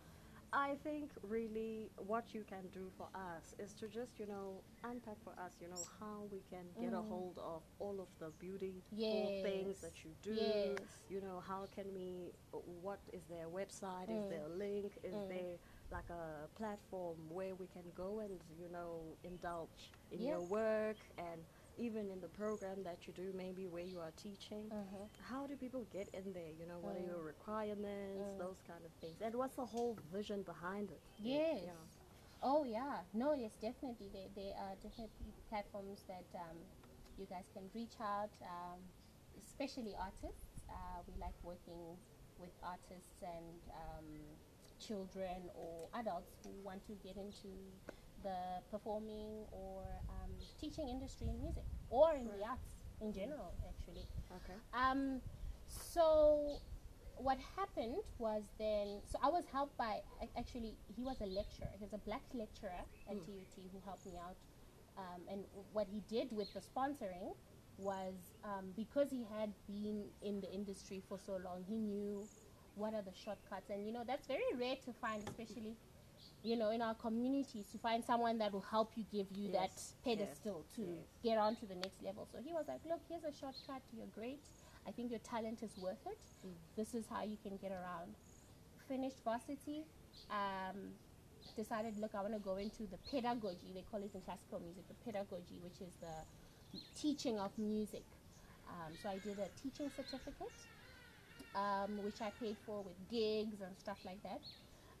I 0.53 0.75
think 0.83 1.11
really 1.23 1.91
what 1.97 2.33
you 2.35 2.43
can 2.43 2.67
do 2.73 2.91
for 2.97 3.07
us 3.15 3.55
is 3.57 3.73
to 3.75 3.87
just, 3.87 4.19
you 4.19 4.27
know, 4.27 4.61
unpack 4.83 5.15
for 5.23 5.31
us, 5.39 5.55
you 5.61 5.69
know, 5.69 5.87
how 5.99 6.27
we 6.29 6.41
can 6.41 6.65
get 6.79 6.91
a 6.91 7.01
Mm. 7.01 7.07
hold 7.07 7.37
of 7.37 7.63
all 7.79 8.01
of 8.01 8.09
the 8.19 8.31
beautiful 8.31 8.83
Yes. 8.91 9.41
things 9.41 9.79
that 9.81 10.03
you 10.03 10.11
do. 10.21 10.33
Yes. 10.35 11.05
You 11.09 11.21
know, 11.21 11.39
how 11.39 11.67
can 11.67 11.93
we, 11.93 12.33
what 12.51 12.99
is 13.13 13.23
their 13.27 13.45
a 13.47 13.49
website? 13.49 14.09
Is 14.09 14.25
Mm. 14.25 14.29
there 14.29 14.45
a 14.45 14.49
link? 14.49 14.99
Is 15.03 15.13
Mm. 15.15 15.27
there 15.29 15.57
like 15.89 16.09
a 16.09 16.49
platform 16.55 17.29
where 17.29 17.55
we 17.55 17.67
can 17.67 17.89
go 17.95 18.19
and, 18.19 18.43
you 18.59 18.67
know, 18.67 19.17
indulge 19.23 19.93
in 20.11 20.19
Yeah. 20.19 20.31
your 20.31 20.41
work 20.41 20.97
and 21.17 21.45
even 21.81 22.11
in 22.11 22.21
the 22.21 22.27
program 22.29 22.83
that 22.83 23.07
you 23.07 23.13
do, 23.13 23.33
maybe 23.35 23.65
where 23.65 23.83
you 23.83 23.99
are 23.99 24.11
teaching? 24.11 24.69
Mhm. 24.69 25.09
How 25.31 25.47
do 25.47 25.55
people 25.57 25.83
get 25.91 26.07
in 26.13 26.31
there? 26.33 26.51
You 26.59 26.65
know, 26.67 26.79
what 26.79 26.95
are 26.95 26.99
Mm. 27.01 27.07
your 27.07 27.23
requirements? 27.23 28.21
Mm. 28.29 28.37
Those 28.37 28.61
kind 28.61 28.85
of 28.85 28.91
things. 29.01 29.19
And 29.21 29.33
what's 29.35 29.55
the 29.55 29.65
whole 29.65 29.95
vision 30.13 30.43
behind 30.43 30.91
it? 30.91 31.01
Yes. 31.17 31.63
Yeah. 31.65 31.73
Oh 32.43 32.63
yeah. 32.63 33.03
No, 33.13 33.33
yes, 33.33 33.53
definitely. 33.57 34.09
There, 34.09 34.29
there 34.35 34.55
are 34.57 34.75
definitely 34.75 35.33
platforms 35.49 36.03
that 36.07 36.25
um, 36.35 36.57
you 37.17 37.25
guys 37.25 37.45
can 37.53 37.69
reach 37.73 37.99
out, 37.99 38.31
um, 38.41 38.79
especially 39.37 39.95
artists. 39.95 40.63
Uh, 40.69 41.01
we 41.07 41.13
like 41.19 41.37
working 41.43 41.97
with 42.37 42.53
artists 42.63 43.21
and 43.21 43.61
um, 43.83 44.07
children 44.79 45.49
or 45.53 45.89
adults 45.93 46.33
who 46.43 46.49
want 46.63 46.83
to 46.87 46.93
get 47.03 47.15
into 47.17 47.49
the 48.23 48.61
performing 48.69 49.45
or 49.51 49.83
um, 50.09 50.31
teaching 50.59 50.87
industry 50.89 51.27
in 51.29 51.39
music 51.41 51.63
or 51.89 52.13
in 52.15 52.25
the 52.25 52.45
arts 52.45 52.71
in 53.01 53.11
general, 53.13 53.53
actually. 53.67 54.05
Okay. 54.37 54.57
Um, 54.73 55.21
so 55.67 56.57
what 57.17 57.37
happened 57.55 57.97
was 58.17 58.43
then, 58.57 59.01
so 59.05 59.17
I 59.23 59.29
was 59.29 59.45
helped 59.51 59.77
by, 59.77 59.99
actually, 60.37 60.75
he 60.95 61.03
was 61.03 61.21
a 61.21 61.25
lecturer. 61.25 61.67
He 61.77 61.83
was 61.83 61.93
a 61.93 61.97
black 61.99 62.23
lecturer 62.33 62.81
at 63.09 63.15
Mm. 63.15 63.25
TUT 63.25 63.63
who 63.71 63.79
helped 63.85 64.05
me 64.05 64.17
out. 64.17 64.35
Um, 64.97 65.21
and 65.29 65.45
what 65.71 65.87
he 65.87 66.01
did 66.09 66.31
with 66.31 66.53
the 66.53 66.59
sponsoring 66.61 67.35
was 67.77 68.13
um, 68.43 68.71
because 68.75 69.09
he 69.09 69.23
had 69.37 69.53
been 69.67 70.05
in 70.21 70.41
the 70.41 70.51
industry 70.51 71.01
for 71.07 71.17
so 71.17 71.37
long, 71.43 71.63
he 71.67 71.77
knew 71.77 72.27
what 72.75 72.93
are 72.93 73.01
the 73.01 73.13
shortcuts. 73.13 73.69
And, 73.69 73.85
you 73.85 73.91
know, 73.91 74.03
that's 74.05 74.27
very 74.27 74.51
rare 74.59 74.75
to 74.85 74.93
find, 74.93 75.23
especially, 75.27 75.75
you 76.43 76.55
know, 76.55 76.71
in 76.71 76.81
our 76.81 76.95
communities, 76.95 77.65
to 77.71 77.77
find 77.77 78.03
someone 78.03 78.37
that 78.39 78.51
will 78.51 78.65
help 78.69 78.91
you 78.95 79.05
give 79.11 79.27
you 79.37 79.49
Yes, 79.51 79.53
that 79.53 79.71
yes, 79.75 79.93
pedestal 80.03 80.65
to 80.75 80.81
yes. 80.81 81.05
get 81.23 81.37
on 81.37 81.55
to 81.57 81.65
the 81.65 81.75
next 81.75 82.01
level. 82.03 82.27
So 82.31 82.39
he 82.43 82.51
was 82.53 82.65
like, 82.67 82.81
look, 82.87 83.01
here's 83.07 83.23
a 83.23 83.31
shortcut. 83.37 83.81
You're 83.95 84.07
great. 84.07 84.41
I 84.87 84.91
think 84.91 85.11
your 85.11 85.19
talent 85.19 85.61
is 85.61 85.77
worth 85.77 86.05
it. 86.05 86.17
Mm. 86.45 86.53
This 86.75 86.93
is 86.95 87.05
how 87.07 87.23
you 87.23 87.37
can 87.43 87.57
get 87.57 87.71
around. 87.71 88.15
Finished 88.87 89.23
varsity. 89.23 89.83
Um, 90.29 90.93
decided, 91.55 91.97
look, 91.99 92.15
I 92.15 92.21
want 92.21 92.33
to 92.33 92.39
go 92.39 92.55
into 92.55 92.83
the 92.83 92.97
pedagogy. 93.11 93.71
They 93.73 93.83
call 93.91 94.01
it 94.01 94.11
in 94.13 94.21
classical 94.21 94.59
music 94.59 94.87
the 94.87 94.95
pedagogy, 95.05 95.59
which 95.61 95.81
is 95.81 95.93
the 96.01 96.79
teaching 96.99 97.37
of 97.39 97.51
music. 97.57 98.03
Um, 98.67 98.93
so 99.01 99.09
I 99.09 99.17
did 99.17 99.37
a 99.37 99.49
teaching 99.61 99.89
certificate, 99.95 100.55
um, 101.55 102.01
which 102.03 102.21
I 102.21 102.31
paid 102.39 102.57
for 102.65 102.81
with 102.81 102.95
gigs 103.09 103.61
and 103.61 103.77
stuff 103.77 103.97
like 104.05 104.23
that. 104.23 104.41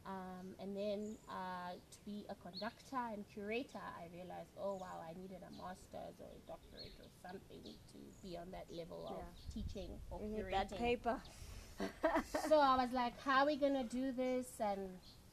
Um, 0.05 0.55
and 0.59 0.75
then 0.75 1.17
uh, 1.29 1.73
to 1.73 1.97
be 2.05 2.25
a 2.29 2.35
conductor 2.35 2.97
and 3.13 3.23
curator, 3.33 3.77
I 3.79 4.07
realized, 4.13 4.49
oh 4.59 4.75
wow, 4.75 4.99
I 5.07 5.13
needed 5.19 5.37
a 5.47 5.51
master's 5.61 6.17
or 6.19 6.29
a 6.33 6.47
doctorate 6.47 6.93
or 6.99 7.09
something 7.21 7.61
to 7.91 7.97
be 8.23 8.35
on 8.37 8.49
that 8.51 8.65
level 8.75 9.05
of 9.07 9.17
Yeah. 9.17 9.53
teaching 9.53 9.91
or 10.09 10.19
You 10.21 10.27
need 10.29 10.45
curating 10.45 10.51
that 10.69 10.77
paper. 10.77 11.21
so 12.49 12.59
I 12.59 12.75
was 12.77 12.91
like, 12.93 13.13
how 13.23 13.41
are 13.41 13.45
we 13.45 13.57
gonna 13.57 13.83
do 13.83 14.11
this? 14.11 14.47
And 14.59 14.89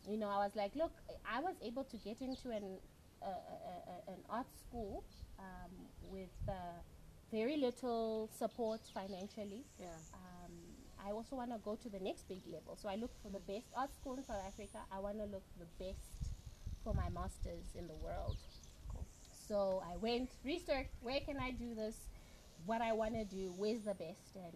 you 0.06 0.16
know, 0.16 0.28
I 0.28 0.38
was 0.38 0.54
like, 0.54 0.74
look, 0.76 0.92
I 1.30 1.40
was 1.40 1.54
able 1.62 1.84
to 1.84 1.96
get 1.98 2.20
into 2.20 2.50
an 2.50 2.78
uh, 3.22 3.26
uh, 3.26 3.30
uh, 3.30 4.12
an 4.12 4.18
art 4.30 4.46
school 4.58 5.02
um, 5.38 5.72
with 6.10 6.30
uh, 6.48 6.52
very 7.32 7.56
little 7.56 8.28
support 8.38 8.80
financially. 8.94 9.64
Yeah. 9.78 9.86
Um, 10.14 10.52
I 11.06 11.12
also 11.12 11.36
want 11.36 11.52
to 11.52 11.58
go 11.64 11.76
to 11.76 11.88
the 11.88 12.00
next 12.00 12.28
big 12.28 12.40
level. 12.52 12.76
So 12.80 12.88
I 12.88 12.96
look 12.96 13.10
for 13.22 13.30
the 13.30 13.40
best 13.40 13.66
art 13.76 13.94
school 13.94 14.16
in 14.16 14.24
South 14.24 14.42
Africa. 14.46 14.78
I 14.92 14.98
want 14.98 15.18
to 15.18 15.24
look 15.24 15.42
for 15.52 15.64
the 15.64 15.84
best 15.84 16.32
for 16.84 16.94
my 16.94 17.08
masters 17.08 17.74
in 17.76 17.86
the 17.86 17.94
world. 17.94 18.36
So 19.48 19.82
I 19.90 19.96
went 19.96 20.30
researched 20.44 20.90
where 21.00 21.20
can 21.20 21.38
I 21.38 21.52
do 21.52 21.74
this, 21.74 21.96
what 22.66 22.82
I 22.82 22.92
want 22.92 23.14
to 23.14 23.24
do, 23.24 23.52
where's 23.56 23.80
the 23.80 23.94
best, 23.94 24.36
and 24.36 24.52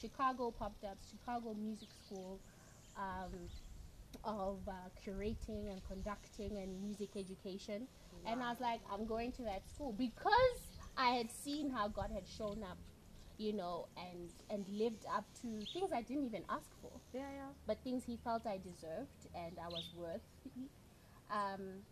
Chicago 0.00 0.50
popped 0.50 0.84
up. 0.84 0.96
Chicago 1.08 1.54
Music 1.54 1.88
School 2.04 2.40
um, 2.96 3.30
of 4.24 4.58
uh, 4.66 4.72
curating 5.04 5.70
and 5.70 5.80
conducting 5.86 6.56
and 6.58 6.82
music 6.82 7.10
education, 7.16 7.86
and 8.26 8.42
I 8.42 8.50
was 8.50 8.60
like, 8.60 8.80
I'm 8.92 9.06
going 9.06 9.30
to 9.32 9.42
that 9.42 9.62
school 9.68 9.92
because 9.96 10.58
I 10.96 11.10
had 11.10 11.30
seen 11.30 11.70
how 11.70 11.86
God 11.88 12.10
had 12.12 12.24
shown 12.26 12.64
up, 12.64 12.78
you 13.38 13.52
know, 13.52 13.86
and 13.96 14.28
and 14.50 14.66
lived 14.68 15.04
up 15.14 15.24
to 15.42 15.48
things 15.72 15.90
I 15.94 16.02
didn't 16.02 16.24
even 16.26 16.42
ask 16.50 16.68
for 16.82 16.90
Yeah, 17.14 17.20
yeah. 17.34 17.48
but 17.66 17.78
things 17.84 18.04
he 18.04 18.18
felt 18.22 18.46
I 18.46 18.58
deserved 18.58 19.26
and 19.34 19.56
I 19.64 19.68
was 19.68 19.88
worth. 19.96 20.20
um, 21.30 21.82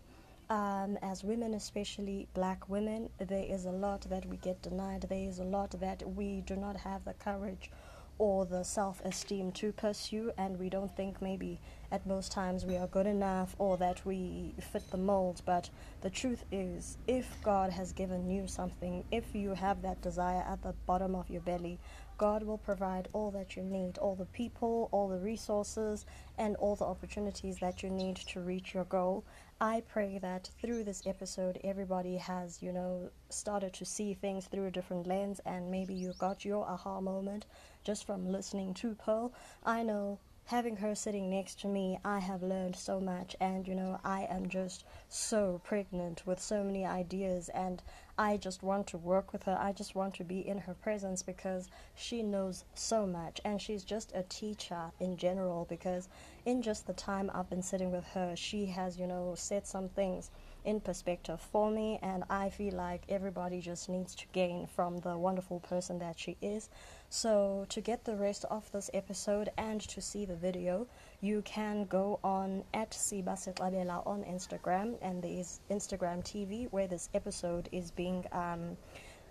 Um, 0.48 0.96
as 1.02 1.24
women, 1.24 1.54
especially 1.54 2.28
black 2.34 2.68
women, 2.68 3.10
there 3.18 3.44
is 3.44 3.64
a 3.64 3.70
lot 3.70 4.02
that 4.02 4.24
we 4.26 4.36
get 4.36 4.62
denied. 4.62 5.02
There 5.08 5.28
is 5.28 5.40
a 5.40 5.44
lot 5.44 5.72
that 5.80 6.02
we 6.14 6.42
do 6.42 6.54
not 6.56 6.76
have 6.76 7.04
the 7.04 7.14
courage 7.14 7.70
or 8.18 8.46
the 8.46 8.62
self 8.62 9.00
esteem 9.04 9.52
to 9.52 9.72
pursue, 9.72 10.32
and 10.38 10.58
we 10.58 10.70
don't 10.70 10.94
think 10.96 11.20
maybe 11.20 11.60
at 11.90 12.06
most 12.06 12.32
times 12.32 12.64
we 12.64 12.76
are 12.76 12.86
good 12.86 13.06
enough 13.06 13.54
or 13.58 13.76
that 13.76 14.04
we 14.04 14.54
fit 14.72 14.90
the 14.90 14.96
mold. 14.96 15.42
But 15.44 15.70
the 16.00 16.10
truth 16.10 16.44
is, 16.50 16.98
if 17.06 17.36
God 17.42 17.70
has 17.70 17.92
given 17.92 18.28
you 18.28 18.46
something, 18.46 19.04
if 19.10 19.34
you 19.34 19.54
have 19.54 19.82
that 19.82 20.02
desire 20.02 20.44
at 20.48 20.62
the 20.62 20.74
bottom 20.86 21.14
of 21.14 21.30
your 21.30 21.42
belly, 21.42 21.78
God 22.18 22.42
will 22.42 22.58
provide 22.58 23.08
all 23.12 23.30
that 23.32 23.56
you 23.56 23.62
need, 23.62 23.98
all 23.98 24.14
the 24.14 24.24
people, 24.26 24.88
all 24.90 25.08
the 25.08 25.18
resources, 25.18 26.06
and 26.38 26.56
all 26.56 26.74
the 26.74 26.84
opportunities 26.84 27.58
that 27.58 27.82
you 27.82 27.90
need 27.90 28.16
to 28.16 28.40
reach 28.40 28.72
your 28.72 28.84
goal. 28.84 29.24
I 29.60 29.82
pray 29.86 30.18
that 30.22 30.50
through 30.60 30.84
this 30.84 31.06
episode, 31.06 31.60
everybody 31.62 32.16
has, 32.16 32.62
you 32.62 32.72
know, 32.72 33.10
started 33.28 33.74
to 33.74 33.84
see 33.84 34.14
things 34.14 34.46
through 34.46 34.66
a 34.66 34.70
different 34.70 35.06
lens, 35.06 35.40
and 35.44 35.70
maybe 35.70 35.94
you 35.94 36.14
got 36.18 36.44
your 36.44 36.64
aha 36.66 37.00
moment 37.00 37.46
just 37.84 38.06
from 38.06 38.30
listening 38.30 38.72
to 38.74 38.94
Pearl. 38.94 39.32
I 39.64 39.82
know 39.82 40.18
having 40.46 40.76
her 40.76 40.94
sitting 40.94 41.28
next 41.28 41.60
to 41.60 41.66
me, 41.66 41.98
I 42.04 42.20
have 42.20 42.42
learned 42.42 42.76
so 42.76 43.00
much, 43.00 43.34
and 43.40 43.66
you 43.66 43.74
know, 43.74 43.98
I 44.04 44.28
am 44.30 44.48
just 44.48 44.84
so 45.08 45.60
pregnant 45.64 46.22
with 46.24 46.40
so 46.40 46.62
many 46.62 46.86
ideas, 46.86 47.48
and 47.48 47.82
I 48.16 48.36
just 48.36 48.62
want 48.62 48.86
to 48.88 48.98
work 48.98 49.32
with 49.32 49.42
her. 49.42 49.58
I 49.60 49.72
just 49.72 49.94
want 49.94 50.14
to 50.14 50.24
be 50.24 50.46
in 50.46 50.58
her 50.58 50.74
presence 50.74 51.22
because 51.22 51.68
she 51.94 52.22
knows 52.22 52.64
so 52.74 53.06
much, 53.06 53.40
and 53.44 53.60
she's 53.60 53.82
just 53.82 54.12
a 54.14 54.22
teacher 54.22 54.92
in 55.00 55.16
general. 55.16 55.66
Because 55.68 56.08
in 56.44 56.62
just 56.62 56.86
the 56.86 56.92
time 56.92 57.30
I've 57.34 57.50
been 57.50 57.62
sitting 57.62 57.90
with 57.90 58.06
her, 58.14 58.34
she 58.36 58.66
has, 58.66 58.98
you 58.98 59.06
know, 59.08 59.34
said 59.36 59.66
some 59.66 59.88
things 59.88 60.30
in 60.64 60.80
perspective 60.80 61.40
for 61.40 61.70
me, 61.70 61.98
and 62.02 62.24
I 62.30 62.50
feel 62.50 62.74
like 62.74 63.02
everybody 63.08 63.60
just 63.60 63.88
needs 63.88 64.14
to 64.14 64.26
gain 64.32 64.66
from 64.66 64.98
the 64.98 65.18
wonderful 65.18 65.60
person 65.60 65.98
that 65.98 66.18
she 66.18 66.36
is. 66.40 66.70
So, 67.08 67.66
to 67.68 67.80
get 67.80 68.04
the 68.04 68.16
rest 68.16 68.44
of 68.50 68.70
this 68.72 68.90
episode 68.92 69.50
and 69.56 69.80
to 69.80 70.00
see 70.00 70.24
the 70.24 70.34
video, 70.34 70.86
you 71.20 71.42
can 71.42 71.84
go 71.84 72.18
on 72.24 72.64
at 72.74 72.90
Sibasetlabela 72.90 74.06
on 74.06 74.24
Instagram, 74.24 74.96
and 75.00 75.22
there 75.22 75.38
is 75.38 75.60
Instagram 75.70 76.24
TV 76.24 76.68
where 76.72 76.88
this 76.88 77.08
episode 77.14 77.68
is 77.72 77.90
being. 77.90 78.24
Um, 78.32 78.76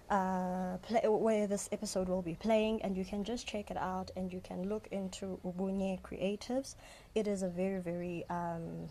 uh, 0.09 0.77
play, 0.83 1.01
where 1.03 1.47
this 1.47 1.67
episode 1.71 2.07
will 2.07 2.21
be 2.21 2.35
playing, 2.35 2.81
and 2.83 2.95
you 2.95 3.03
can 3.03 3.23
just 3.23 3.47
check 3.47 3.71
it 3.71 3.77
out 3.77 4.11
and 4.15 4.31
you 4.31 4.39
can 4.39 4.69
look 4.69 4.87
into 4.91 5.39
Ubunye 5.43 5.99
Creatives. 6.01 6.75
It 7.15 7.27
is 7.27 7.41
a 7.41 7.49
very, 7.49 7.81
very 7.81 8.23
um, 8.29 8.89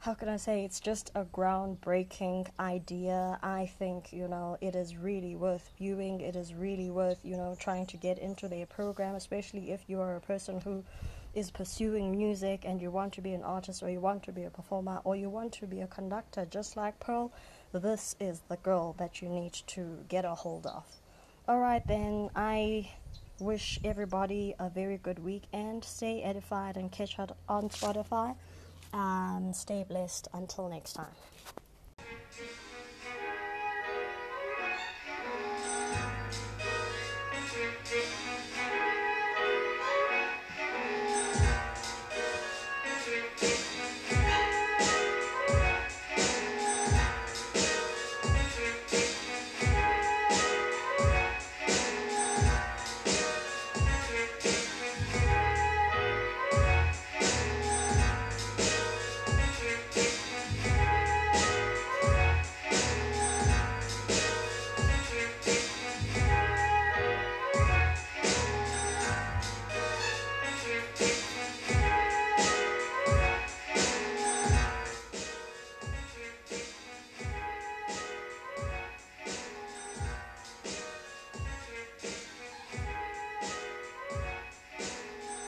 how 0.00 0.14
can 0.14 0.30
I 0.30 0.38
say 0.38 0.64
it's 0.64 0.80
just 0.80 1.10
a 1.14 1.26
groundbreaking 1.26 2.48
idea. 2.58 3.38
I 3.42 3.70
think, 3.78 4.14
you 4.14 4.28
know, 4.28 4.56
it 4.62 4.74
is 4.74 4.96
really 4.96 5.36
worth 5.36 5.70
viewing. 5.76 6.22
It 6.22 6.36
is 6.36 6.54
really 6.54 6.88
worth, 6.88 7.18
you 7.22 7.36
know, 7.36 7.54
trying 7.60 7.84
to 7.88 7.98
get 7.98 8.18
into 8.18 8.48
their 8.48 8.64
program, 8.64 9.14
especially 9.14 9.72
if 9.72 9.84
you 9.88 10.00
are 10.00 10.16
a 10.16 10.20
person 10.20 10.58
who 10.62 10.82
is 11.34 11.50
pursuing 11.50 12.16
music 12.16 12.62
and 12.64 12.80
you 12.80 12.90
want 12.90 13.12
to 13.12 13.20
be 13.20 13.34
an 13.34 13.42
artist 13.42 13.82
or 13.82 13.90
you 13.90 14.00
want 14.00 14.22
to 14.22 14.32
be 14.32 14.44
a 14.44 14.50
performer 14.50 15.02
or 15.04 15.16
you 15.16 15.28
want 15.28 15.52
to 15.52 15.66
be 15.66 15.82
a 15.82 15.86
conductor 15.86 16.46
just 16.50 16.78
like 16.78 16.98
Pearl. 16.98 17.30
This 17.74 18.16
is 18.18 18.40
the 18.48 18.56
girl 18.56 18.94
that 18.98 19.20
you 19.20 19.28
need 19.28 19.52
to 19.52 19.98
get 20.08 20.24
a 20.24 20.34
hold 20.34 20.64
of. 20.64 20.82
Alright 21.46 21.86
then, 21.86 22.30
I 22.34 22.90
wish 23.38 23.78
everybody 23.84 24.54
a 24.58 24.70
very 24.70 24.96
good 24.96 25.18
weekend. 25.18 25.84
Stay 25.84 26.22
edified 26.22 26.78
and 26.78 26.90
catch 26.90 27.18
up 27.18 27.36
on 27.50 27.68
Spotify. 27.68 28.34
Um, 28.92 29.52
stay 29.54 29.84
blessed. 29.88 30.28
Until 30.32 30.68
next 30.68 30.94
time. 30.94 31.14